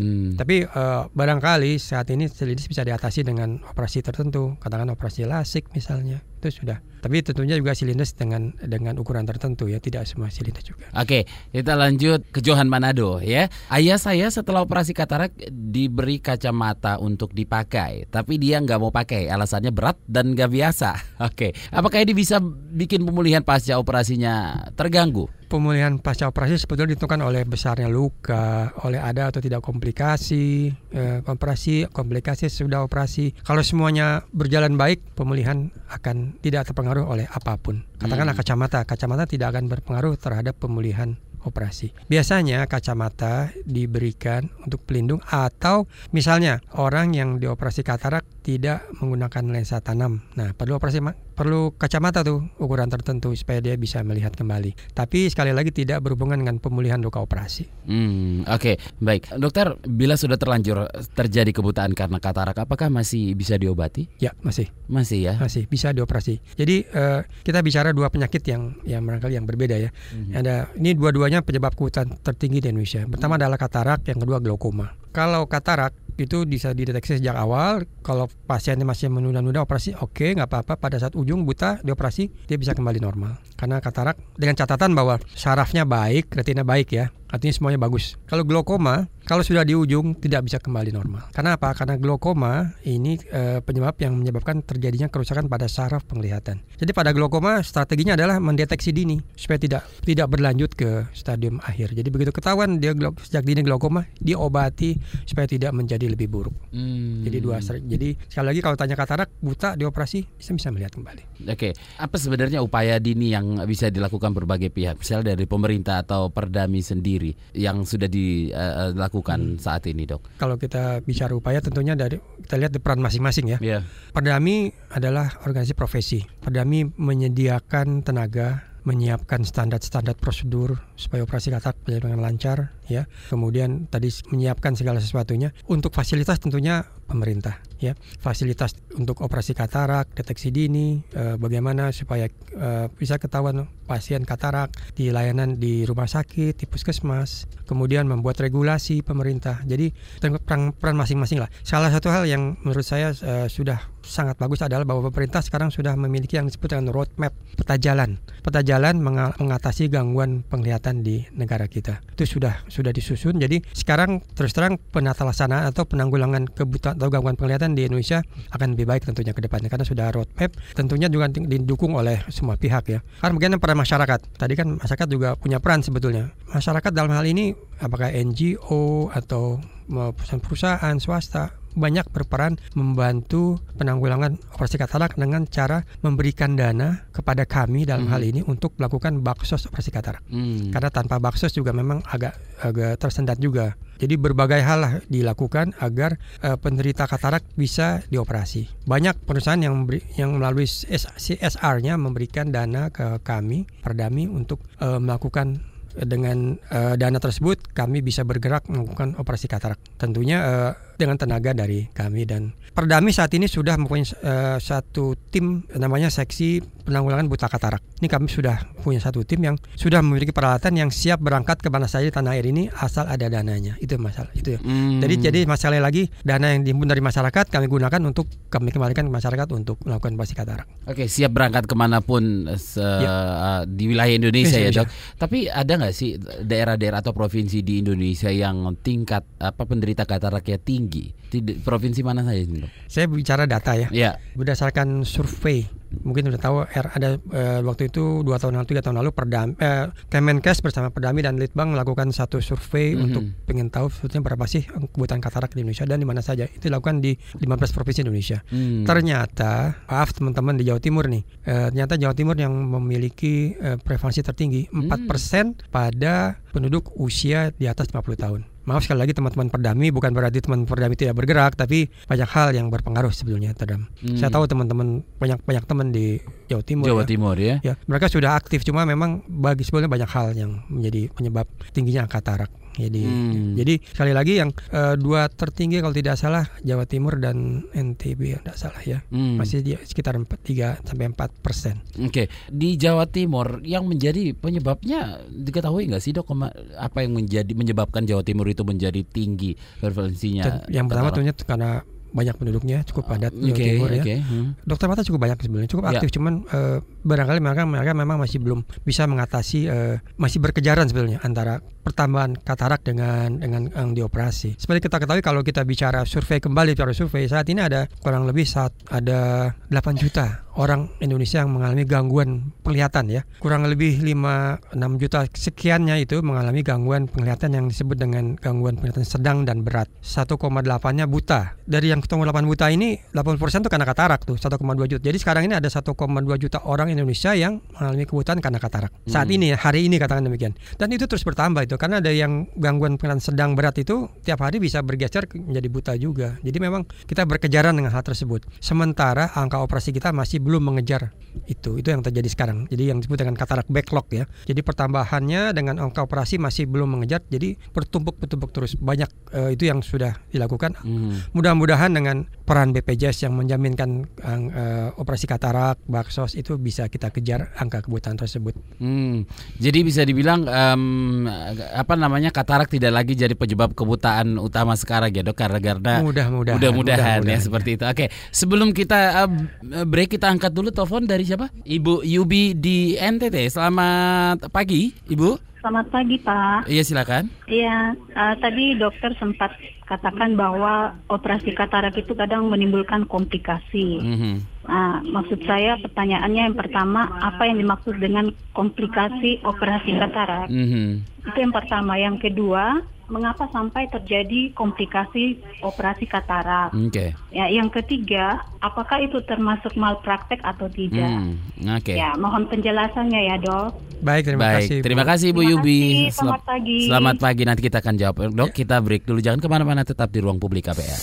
[0.00, 0.40] Hmm.
[0.40, 6.24] Tapi eh, barangkali saat ini silindris bisa diatasi dengan operasi tertentu, katakan operasi lasik misalnya.
[6.40, 6.80] Itu sudah.
[7.04, 10.88] Tapi tentunya juga silindris dengan dengan ukuran tertentu ya, tidak semua silindris juga.
[10.96, 13.52] Oke, kita lanjut ke Johan Manado ya.
[13.68, 19.68] Ayah saya setelah operasi katarak diberi kacamata untuk dipakai, tapi dia nggak mau pakai, alasannya
[19.68, 20.96] berat dan nggak biasa.
[21.28, 22.40] Oke, apakah ini bisa
[22.72, 25.28] bikin pemulihan pasca operasinya terganggu?
[25.50, 31.90] Pemulihan pasca operasi sebetulnya ditentukan oleh besarnya luka, oleh ada atau tidak komplikasi, eh, operasi,
[31.90, 33.34] komplikasi sudah operasi.
[33.42, 37.82] Kalau semuanya berjalan baik, pemulihan akan tidak terpengaruh oleh apa pun.
[37.98, 38.40] Katakanlah Hmm.
[38.46, 41.96] kacamata, kacamata tidak akan berpengaruh terhadap pemulihan operasi.
[42.04, 50.26] Biasanya kacamata diberikan untuk pelindung atau misalnya orang yang dioperasi katarak tidak menggunakan lensa tanam.
[50.34, 50.98] Nah, perlu operasi
[51.38, 54.74] perlu kacamata tuh ukuran tertentu supaya dia bisa melihat kembali.
[54.92, 57.70] Tapi sekali lagi tidak berhubungan dengan pemulihan luka operasi.
[57.86, 59.38] Hmm, oke, baik.
[59.38, 64.10] Dokter, bila sudah terlanjur terjadi kebutaan karena katarak, apakah masih bisa diobati?
[64.18, 65.34] Ya, masih Masih ya.
[65.38, 66.42] masih bisa dioperasi.
[66.58, 69.90] Jadi eh, kita bicara dua penyakit yang yang barangkali yang berbeda ya.
[70.34, 73.06] Ada ini dua-duanya penyebab kebutaan tertinggi di Indonesia.
[73.06, 74.98] Pertama adalah katarak, yang kedua glaukoma.
[75.14, 77.84] Kalau katarak itu bisa dideteksi sejak awal.
[78.04, 80.74] Kalau pasiennya masih menunda-nunda operasi, oke nggak apa-apa.
[80.76, 83.36] Pada saat ujung buta dioperasi, dia bisa kembali normal.
[83.60, 87.12] Karena katarak dengan catatan bahwa sarafnya baik, retina baik ya.
[87.30, 88.18] Artinya semuanya bagus.
[88.26, 91.30] Kalau glaukoma, kalau sudah di ujung tidak bisa kembali normal.
[91.30, 91.70] Karena apa?
[91.78, 96.58] Karena glaukoma ini eh, penyebab yang menyebabkan terjadinya kerusakan pada saraf penglihatan.
[96.74, 101.94] Jadi pada glaukoma strateginya adalah mendeteksi dini supaya tidak tidak berlanjut ke stadium akhir.
[101.94, 106.56] Jadi begitu ketahuan dia glau- sejak dini glaukoma, diobati supaya tidak menjadi lebih buruk.
[106.74, 107.22] Hmm.
[107.22, 111.46] Jadi dua jadi sekali lagi kalau tanya katarak buta dioperasi bisa bisa melihat kembali.
[111.46, 116.78] Oke, apa sebenarnya upaya dini yang bisa dilakukan berbagai pihak, misalnya dari pemerintah atau Perdami
[116.78, 120.38] sendiri yang sudah dilakukan saat ini, dok?
[120.38, 123.58] Kalau kita bicara upaya tentunya dari kita lihat di peran masing-masing ya.
[123.58, 123.78] Iya.
[124.14, 126.22] Perdami adalah organisasi profesi.
[126.22, 133.04] Perdami menyediakan tenaga, menyiapkan standar-standar prosedur supaya operasi katarak berjalan dengan lancar, ya.
[133.28, 135.52] Kemudian tadi menyiapkan segala sesuatunya.
[135.68, 137.94] Untuk fasilitas tentunya pemerintah, ya.
[138.20, 145.10] Fasilitas untuk operasi katarak, deteksi dini, eh, bagaimana supaya eh, bisa ketahuan pasien katarak di
[145.10, 147.50] layanan di rumah sakit, di puskesmas.
[147.66, 149.62] Kemudian membuat regulasi pemerintah.
[149.62, 151.50] Jadi peran, peran masing-masing lah.
[151.62, 155.94] Salah satu hal yang menurut saya eh, sudah sangat bagus adalah bahwa pemerintah sekarang sudah
[155.94, 161.66] memiliki yang disebut dengan roadmap peta jalan peta jalan menga- mengatasi gangguan penglihatan di negara
[161.66, 161.98] kita.
[162.14, 163.40] Itu sudah sudah disusun.
[163.40, 168.22] Jadi sekarang terus terang penata laksanaan atau penanggulangan kebutuhan atau gangguan penglihatan di Indonesia
[168.54, 172.54] akan lebih baik tentunya ke depannya karena sudah roadmap tentunya juga di- didukung oleh semua
[172.60, 173.00] pihak ya.
[173.18, 174.20] Karena bagaimana peran masyarakat.
[174.36, 176.30] Tadi kan masyarakat juga punya peran sebetulnya.
[176.50, 179.58] Masyarakat dalam hal ini apakah NGO atau
[179.90, 187.86] mau perusahaan-perusahaan swasta banyak berperan membantu penanggulangan operasi katarak dengan cara memberikan dana kepada kami
[187.86, 188.12] dalam Mhm.
[188.12, 190.22] hal ini untuk melakukan baksos operasi katarak.
[190.30, 190.70] Hmm.
[190.74, 193.78] Karena tanpa baksos juga memang agak agak tersendat juga.
[194.00, 198.88] Jadi berbagai hal lah dilakukan agar eh, penderita katarak bisa dioperasi.
[198.88, 205.60] Banyak perusahaan yang memberi, yang melalui CSR-nya memberikan dana ke kami Perdami untuk eh, melakukan
[205.96, 209.78] dengan eh, dana tersebut kami bisa bergerak melakukan operasi katarak.
[209.98, 215.66] Tentunya eh, dengan tenaga dari kami dan Perdami saat ini sudah mempunyai uh, satu tim
[215.74, 217.82] namanya seksi penanggulangan buta katarak.
[217.98, 221.90] Ini kami sudah punya satu tim yang sudah memiliki peralatan yang siap berangkat ke mana
[221.90, 223.74] saja di tanah air ini asal ada dananya.
[223.82, 224.54] Itu masalah itu.
[224.54, 224.60] Ya.
[224.62, 225.02] Hmm.
[225.02, 229.12] Jadi jadi masalah lagi dana yang dihimpun dari masyarakat kami gunakan untuk kami kembalikan ke
[229.12, 230.66] masyarakat untuk melakukan operasi katarak.
[230.86, 233.12] Oke, siap berangkat ke mana pun se ya.
[233.12, 234.88] uh, di wilayah Indonesia ya, ya dok.
[235.18, 240.89] Tapi ada nggak sih daerah-daerah atau provinsi di Indonesia yang tingkat apa penderita kataraknya tinggi?
[241.30, 242.66] Di provinsi mana saja ini?
[242.90, 243.88] Saya bicara data ya.
[243.94, 244.18] Ya.
[244.34, 249.10] Berdasarkan survei mungkin sudah tahu ada uh, waktu itu dua tahun lalu tiga tahun lalu
[249.10, 253.06] Perdam uh, Kemenkes bersama Perdami dan Litbang melakukan satu survei mm -hmm.
[253.10, 256.70] untuk pengen tahu sebetulnya berapa sih kebutuhan katarak di Indonesia dan di mana saja itu
[256.70, 258.86] dilakukan di 15 provinsi Indonesia mm.
[258.86, 264.22] ternyata maaf teman-teman di Jawa Timur nih uh, ternyata Jawa Timur yang memiliki uh, prevalensi
[264.22, 269.88] tertinggi empat persen pada penduduk usia di atas 50 tahun maaf sekali lagi teman-teman perdami
[269.88, 274.20] bukan berarti teman perdami tidak bergerak tapi banyak hal yang berpengaruh sebetulnya terhadap hmm.
[274.20, 277.08] saya tahu teman-teman banyak banyak teman di Jawa Timur Jawa ya.
[277.08, 281.46] Timur ya ya mereka sudah aktif cuma memang bagi sebetulnya banyak hal yang menjadi penyebab
[281.72, 283.52] tingginya angka tarak jadi hmm.
[283.60, 288.56] jadi sekali lagi yang uh, dua tertinggi kalau tidak salah Jawa Timur dan NTB tidak
[288.56, 289.36] salah ya hmm.
[289.36, 291.78] masih di sekitar 4, 3 sampai empat persen.
[292.00, 292.26] Oke okay.
[292.48, 296.32] di Jawa Timur yang menjadi penyebabnya diketahui nggak sih dok
[296.78, 300.64] apa yang menjadi menyebabkan Jawa Timur itu menjadi tinggi prevalensinya?
[300.70, 301.70] Yang pertama tentunya karena
[302.10, 304.02] banyak penduduknya cukup padat Jawa okay, Timur ya.
[304.02, 304.18] Okay.
[304.20, 304.58] Hmm.
[304.66, 305.90] Dokter mata cukup banyak sebenarnya, cukup ya.
[305.96, 306.08] aktif.
[306.10, 306.14] Ya.
[306.18, 311.62] Cuman uh, barangkali mereka mereka memang masih belum bisa mengatasi uh, masih berkejaran sebetulnya antara
[311.80, 314.60] pertambahan katarak dengan dengan yang dioperasi.
[314.60, 318.44] Seperti kita ketahui kalau kita bicara survei kembali bicara survei saat ini ada kurang lebih
[318.44, 323.24] saat ada 8 juta orang Indonesia yang mengalami gangguan penglihatan ya.
[323.40, 329.08] Kurang lebih 5 6 juta sekiannya itu mengalami gangguan penglihatan yang disebut dengan gangguan penglihatan
[329.08, 329.88] sedang dan berat.
[330.04, 331.56] 1,8-nya buta.
[331.64, 335.00] Dari yang ketemu 8 buta ini 80% itu karena katarak tuh 1,2 juta.
[335.00, 335.96] Jadi sekarang ini ada 1,2
[336.36, 338.92] juta orang Indonesia yang mengalami kebutaan karena katarak.
[339.08, 339.36] Saat hmm.
[339.40, 340.52] ini hari ini katakan demikian.
[340.76, 344.60] Dan itu terus bertambah itu karena ada yang gangguan penglihatan sedang berat itu tiap hari
[344.60, 346.36] bisa bergeser menjadi buta juga.
[346.44, 348.44] Jadi memang kita berkejaran dengan hal tersebut.
[348.58, 351.14] Sementara angka operasi kita masih belum mengejar
[351.46, 351.78] itu.
[351.78, 352.66] Itu yang terjadi sekarang.
[352.70, 354.24] Jadi yang disebut dengan katarak backlog ya.
[354.46, 357.22] Jadi pertambahannya dengan angka operasi masih belum mengejar.
[357.30, 358.74] Jadi bertumpuk-tumpuk terus.
[358.74, 360.74] Banyak uh, itu yang sudah dilakukan.
[360.82, 361.22] Hmm.
[361.34, 367.86] Mudah-mudahan dengan peran BPJS yang menjaminkan uh, operasi katarak, baksos itu bisa kita kejar angka
[367.86, 368.58] kebutaan tersebut.
[368.82, 369.26] Hmm.
[369.62, 371.26] Jadi bisa dibilang um,
[371.74, 376.56] apa namanya katarak tidak lagi jadi penyebab kebutaan utama sekarang ya dok karena karena mudah-mudahan
[376.58, 377.84] mudah-mudahan ya seperti itu.
[377.86, 381.50] Oke, sebelum kita uh, break kita angkat dulu telepon dari siapa?
[381.66, 383.50] Ibu Yubi di NTT.
[383.50, 385.50] Selamat pagi, Ibu.
[385.60, 386.70] Selamat pagi, Pak.
[386.70, 387.28] Iya, silakan.
[387.44, 389.52] Iya, uh, tadi dokter sempat
[389.84, 394.00] katakan bahwa operasi katarak itu kadang menimbulkan komplikasi.
[394.00, 394.34] Mm -hmm.
[394.70, 400.48] Nah, maksud saya pertanyaannya yang pertama, apa yang dimaksud dengan komplikasi operasi katarak?
[400.48, 400.88] Mm -hmm.
[401.28, 401.98] Itu yang pertama.
[402.00, 406.72] Yang kedua, mengapa sampai terjadi komplikasi operasi katarak.
[406.88, 407.12] Okay.
[407.34, 411.10] Ya, yang ketiga, apakah itu termasuk malpraktek atau tidak?
[411.10, 411.36] Hmm,
[411.76, 411.92] Oke.
[411.92, 411.96] Okay.
[411.98, 413.90] Ya, mohon penjelasannya ya, Dok.
[414.00, 414.78] Baik, terima Baik, kasih.
[414.80, 416.08] Terima kasih Bu Yubi.
[416.08, 416.78] Kasih, selamat pagi.
[416.88, 417.42] Selamat pagi.
[417.44, 418.16] Nanti kita akan jawab.
[418.32, 419.20] Dok, kita break dulu.
[419.20, 421.00] Jangan ke mana-mana, tetap di ruang publik KPR.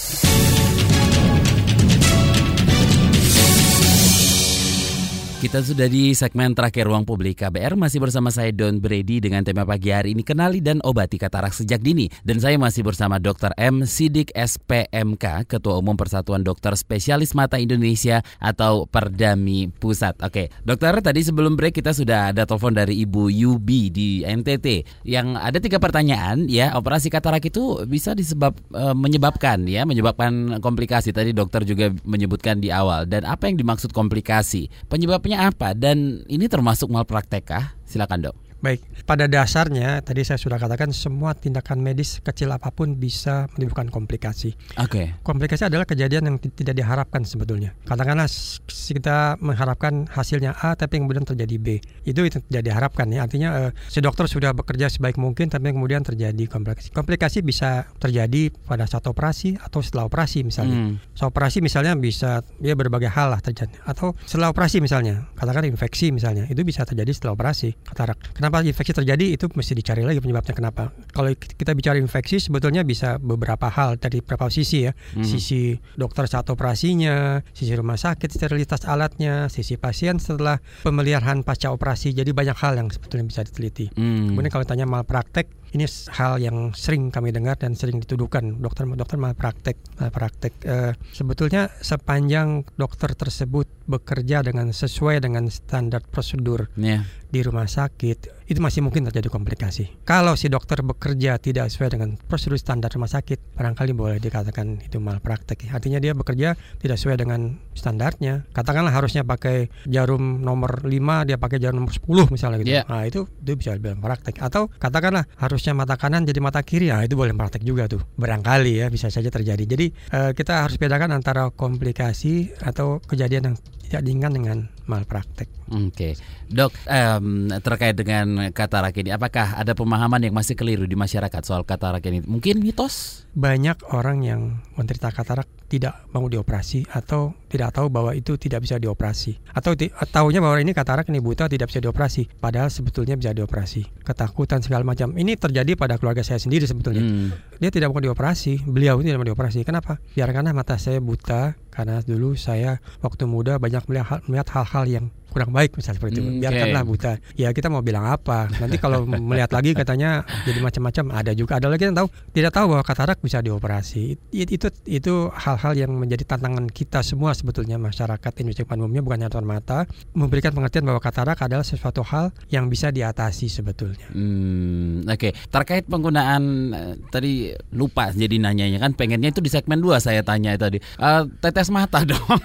[5.37, 9.69] Kita sudah di segmen terakhir Ruang Publik KBR masih bersama saya Don Brady dengan tema
[9.69, 12.09] pagi hari ini kenali dan obati katarak sejak dini.
[12.25, 13.53] Dan saya masih bersama Dr.
[13.53, 13.85] M.
[13.85, 20.25] Sidik SPMK Ketua Umum Persatuan Dokter Spesialis Mata Indonesia atau Perdami Pusat.
[20.25, 25.37] Oke, dokter tadi sebelum break kita sudah ada telepon dari Ibu Yubi di NTT yang
[25.37, 31.13] ada tiga pertanyaan ya operasi katarak itu bisa disebab e, menyebabkan ya menyebabkan komplikasi.
[31.13, 33.05] Tadi dokter juga menyebutkan di awal.
[33.05, 34.73] Dan apa yang dimaksud komplikasi?
[34.89, 37.75] Penyebab penyebabnya apa dan ini termasuk malpraktek kah?
[37.83, 38.46] Silakan dok.
[38.57, 43.93] Baik, pada dasarnya tadi saya sudah katakan semua tindakan medis kecil apa pun bisa menimbulkan
[43.93, 44.57] komplikasi.
[44.81, 44.89] Oke.
[44.89, 45.05] Okay.
[45.21, 47.77] Komplikasi adalah kejadian yang tidak diharapkan sebetulnya.
[47.85, 48.25] Katakanlah
[48.67, 51.67] kita mengharapkan hasilnya A tapi kemudian terjadi B.
[52.07, 53.25] Itu itu tidak diharapkan ya.
[53.27, 56.89] Artinya uh, si dokter sudah bekerja sebaik mungkin tapi kemudian terjadi komplikasi.
[56.95, 60.77] Komplikasi bisa terjadi pada saat operasi atau setelah operasi misalnya.
[60.77, 60.93] Hmm.
[61.13, 65.67] Setelah operasi misalnya bisa dia ya berbagai hal lah terjadi atau setelah operasi misalnya, katakan
[65.67, 68.17] infeksi misalnya, itu bisa terjadi setelah operasi katarak.
[68.31, 70.95] Kenapa kenapa infeksi terjadi itu mesti dicari lagi penyebabnya kenapa.
[71.11, 74.95] Kalau kita bicara infeksi sebetulnya bisa beberapa hal dari beberapa sisi ya.
[74.95, 75.27] Hmm.
[75.27, 82.15] Sisi dokter saat operasinya, sisi rumah sakit sterilitas alatnya, sisi pasien setelah pemeliharaan pasca operasi.
[82.15, 83.91] Jadi banyak hal yang sebetulnya bisa diteliti.
[83.91, 84.31] Hmm.
[84.31, 85.83] Kemudian kalau tanya malpraktek ini
[86.15, 93.11] hal yang sering kami dengar dan sering dituduhkan dokter-dokter malpraktek malpraktek uh, sebetulnya sepanjang dokter
[93.11, 97.03] tersebut bekerja dengan sesuai dengan standar prosedur yeah.
[97.27, 99.91] di rumah sakit itu masih mungkin terjadi komplikasi.
[100.07, 105.03] Kalau si dokter bekerja tidak sesuai dengan prosedur standar rumah sakit, barangkali boleh dikatakan itu
[105.03, 105.67] malpraktek.
[105.75, 108.47] Artinya dia bekerja tidak sesuai dengan standarnya.
[108.55, 112.71] Katakanlah harusnya pakai jarum nomor 5, dia pakai jarum nomor 10 misalnya gitu.
[112.71, 112.87] Yeah.
[112.87, 114.39] Nah, itu itu bisa dibilang praktek.
[114.39, 117.99] Atau katakanlah harusnya mata kanan jadi mata kiri, nah itu boleh praktek juga tuh.
[118.15, 119.63] Barangkali ya bisa saja terjadi.
[119.67, 123.57] Jadi eh, kita harus bedakan antara komplikasi atau kejadian yang
[123.87, 124.57] tidak diinginkan dengan
[124.87, 125.47] malpraktek.
[125.67, 126.13] Oke, okay.
[126.47, 131.67] dok um, terkait dengan katarak ini, apakah ada pemahaman yang masih keliru di masyarakat soal
[131.67, 132.23] katarak ini?
[132.23, 133.26] Mungkin mitos?
[133.37, 138.81] Banyak orang yang menderita katarak tidak mau dioperasi atau tidak tahu bahwa itu tidak bisa
[138.81, 139.37] dioperasi.
[139.53, 142.41] Atau tahunya bahwa ini katarak ini buta tidak bisa dioperasi.
[142.41, 144.01] Padahal sebetulnya bisa dioperasi.
[144.01, 145.13] Ketakutan segala macam.
[145.13, 147.05] Ini terjadi pada keluarga saya sendiri sebetulnya.
[147.05, 147.29] Hmm.
[147.61, 148.65] dia tidak mau dioperasi.
[148.65, 149.61] Beliau tidak mau dioperasi.
[149.61, 150.01] Kenapa?
[150.17, 153.85] Biarkanlah mata saya buta karena dulu saya waktu muda banyak
[154.25, 155.05] melihat hal-hal yang
[155.37, 156.23] kurang baik misalnya seperti itu.
[156.25, 156.89] Hmm, Biarkanlah okay.
[156.89, 157.11] buta.
[157.37, 158.49] Ya kita mau bilang apa?
[158.57, 162.65] Nanti kalau melihat lagi katanya jadi macam-macam ada juga ada lagi yang tahu tidak tahu
[162.73, 164.17] bahwa katarak bisa dioperasi.
[164.33, 169.17] Itu itu itu hal-hal yang menjadi tantangan kita semua sebetulnya masyarakat Indonesia pada umumnya bukan
[169.21, 169.85] hanya mata
[170.17, 174.09] memberikan pengertian bahwa katarak adalah sesuatu hal yang bisa diatasi sebetulnya.
[174.09, 175.31] Hmm, Oke, okay.
[175.53, 176.41] terkait penggunaan
[176.73, 180.81] uh, tadi lupa jadi nanyanya kan pengennya itu di segmen 2 saya tanya tadi.
[180.97, 182.39] Uh, tetes mata dong.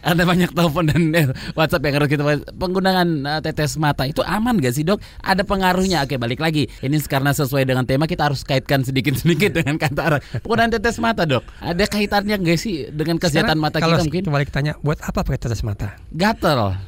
[0.00, 1.26] ada banyak telepon dan eh,
[1.58, 2.22] WhatsApp yang harus kita
[2.54, 5.02] penggunaan uh, tetes mata itu aman gak sih dok?
[5.20, 6.06] Ada pengaruhnya?
[6.06, 6.70] Oke balik lagi.
[6.80, 11.42] Ini karena sesuai dengan tema kita harus kaitkan sedikit-sedikit dengan kata penggunaan tetes mata dok.
[11.58, 14.22] Ada kaitannya gak sih dengan kesehatan Sekarang, mata kita mungkin?
[14.30, 15.98] Kalau tanya buat apa pakai tetes mata?
[16.14, 16.78] Gatel.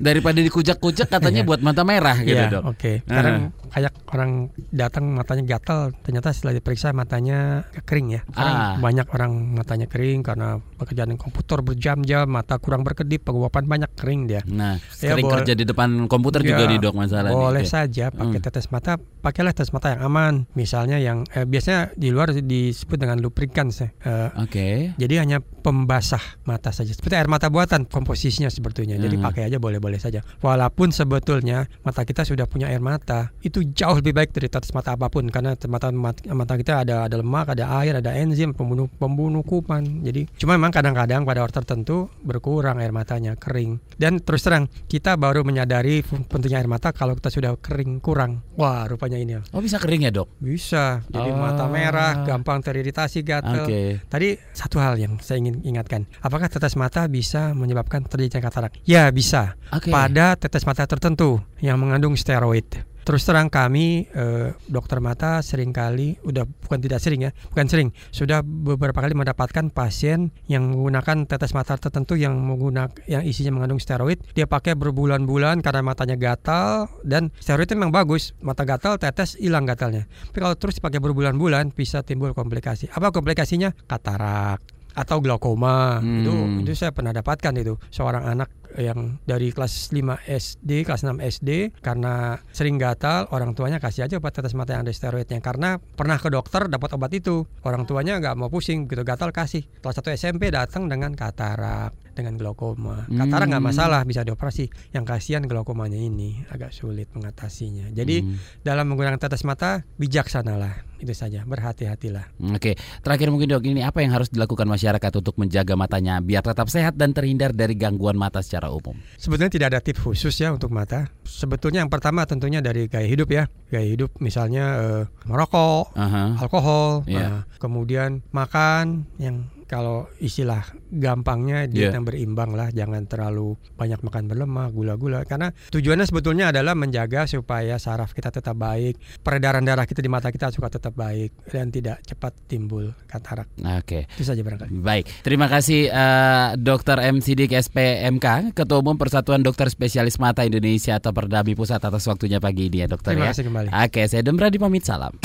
[0.00, 1.48] Daripada dikucek-kucek katanya iya.
[1.48, 2.62] buat mata merah gitu ya, dok.
[2.72, 2.76] Oke.
[2.76, 2.96] Okay.
[3.04, 3.68] Sekarang uh.
[3.72, 4.30] kayak orang
[4.72, 8.20] datang matanya gatal, ternyata setelah diperiksa matanya kering ya.
[8.32, 8.74] Sekarang ah.
[8.80, 14.42] banyak orang matanya kering karena pekerjaan komputer berjam-jam, mata kurang berkedip, penguapan banyak kering dia.
[14.50, 18.10] Nah, ya, sering kerja di depan komputer ya, juga di dok masalah Boleh nih, saja
[18.10, 18.46] pakai hmm.
[18.50, 20.34] tetes mata, pakailah tetes mata yang aman.
[20.58, 23.80] Misalnya yang eh, biasanya di luar disebut dengan lubricants.
[23.82, 24.50] Eh, Oke.
[24.50, 24.76] Okay.
[24.98, 26.90] Jadi hanya pembasah mata saja.
[26.90, 28.98] Seperti air mata buatan komposisinya sebetulnya.
[28.98, 29.24] Jadi hmm.
[29.24, 30.26] pakai aja boleh-boleh saja.
[30.42, 34.98] Walaupun sebetulnya mata kita sudah punya air mata, itu jauh lebih baik dari tetes mata
[34.98, 35.88] apa pun karena mata
[36.34, 40.02] mata kita ada ada lemak, ada air, ada enzim pembunuh pembunuh kuman.
[40.02, 43.78] Jadi cuma memang kadang-kadang pada orang tertentu berkurang air matanya, kering.
[43.94, 48.42] Dan terus terang kita baru menyadari pentingnya air mata kalau kita sudah kering kurang.
[48.56, 49.38] Wah, rupanya ini.
[49.52, 50.40] Oh, bisa kering ya, Dok?
[50.40, 51.04] Bisa.
[51.06, 51.36] Jadi oh.
[51.36, 53.68] mata merah, gampang teriritasi, gatal.
[53.68, 54.00] Okay.
[54.08, 56.08] Tadi satu hal yang saya ingin ingatkan.
[56.24, 58.80] Apakah tetes mata bisa menyebabkan terjadinya katarak?
[58.88, 59.60] Ya, bisa.
[59.68, 59.92] Okay.
[59.92, 62.91] Pada tetes mata tertentu yang mengandung steroid.
[63.02, 67.88] Terus terang kami eh, dokter mata sering kali udah bukan tidak sering ya, bukan sering,
[68.14, 73.82] sudah beberapa kali mendapatkan pasien yang menggunakan tetes mata tertentu yang menggunakan yang isinya mengandung
[73.82, 79.34] steroid, dia pakai berbulan-bulan karena matanya gatal dan steroid itu memang bagus, mata gatal tetes
[79.38, 80.06] hilang gatalnya.
[80.30, 82.90] Tapi kalau terus dipakai berbulan-bulan bisa timbul komplikasi.
[82.94, 83.74] Apa komplikasinya?
[83.86, 86.00] Katarak atau glaukoma.
[86.00, 86.22] Hmm.
[86.22, 86.32] Itu
[86.64, 88.48] itu saya pernah dapatkan itu seorang anak
[88.80, 94.16] yang dari kelas 5 SD, kelas 6 SD karena sering gatal, orang tuanya kasih aja
[94.16, 97.44] obat tetes mata yang ada steroidnya karena pernah ke dokter dapat obat itu.
[97.62, 99.68] Orang tuanya nggak mau pusing, begitu gatal kasih.
[99.84, 103.08] Kelas 1 SMP datang dengan katarak dengan glaukoma.
[103.08, 103.70] Katarak nggak hmm.
[103.72, 104.68] masalah bisa dioperasi.
[104.92, 107.90] Yang kasihan glaukomanya ini agak sulit mengatasinya.
[107.92, 108.64] Jadi hmm.
[108.64, 112.30] dalam menggunakan tetes mata bijaksanalah itu saja berhati-hatilah.
[112.54, 116.70] Oke, terakhir mungkin dok ini apa yang harus dilakukan masyarakat untuk menjaga matanya biar tetap
[116.70, 118.94] sehat dan terhindar dari gangguan mata secara umum?
[119.18, 121.10] Sebetulnya tidak ada tips khusus ya untuk mata.
[121.26, 126.28] Sebetulnya yang pertama tentunya dari gaya hidup ya, gaya hidup misalnya uh, merokok, uh -huh.
[126.38, 127.42] alkohol, yeah.
[127.42, 131.96] uh, kemudian makan yang kalau istilah gampangnya diet yeah.
[131.96, 135.24] yang berimbang lah, jangan terlalu banyak makan berlemak, gula-gula.
[135.24, 140.28] Karena tujuannya sebetulnya adalah menjaga supaya saraf kita tetap baik, peredaran darah kita di mata
[140.28, 143.48] kita juga tetap baik dan tidak cepat timbul katarak.
[143.64, 144.04] Oke.
[144.04, 144.20] Okay.
[144.20, 144.76] Itu saja barangkali.
[144.76, 151.00] Baik, terima kasih uh, Dokter M Sidik SPMK, Ketua Umum Persatuan Dokter Spesialis Mata Indonesia
[151.00, 153.32] atau Perdami Pusat atas waktunya pagi ini ya Dokter terima ya.
[153.32, 153.68] kasih kembali.
[153.72, 155.16] Oke, saya Demra di pamit salam.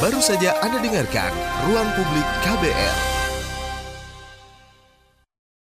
[0.00, 1.32] Baru saja Anda dengarkan
[1.68, 3.15] Ruang Publik KBR.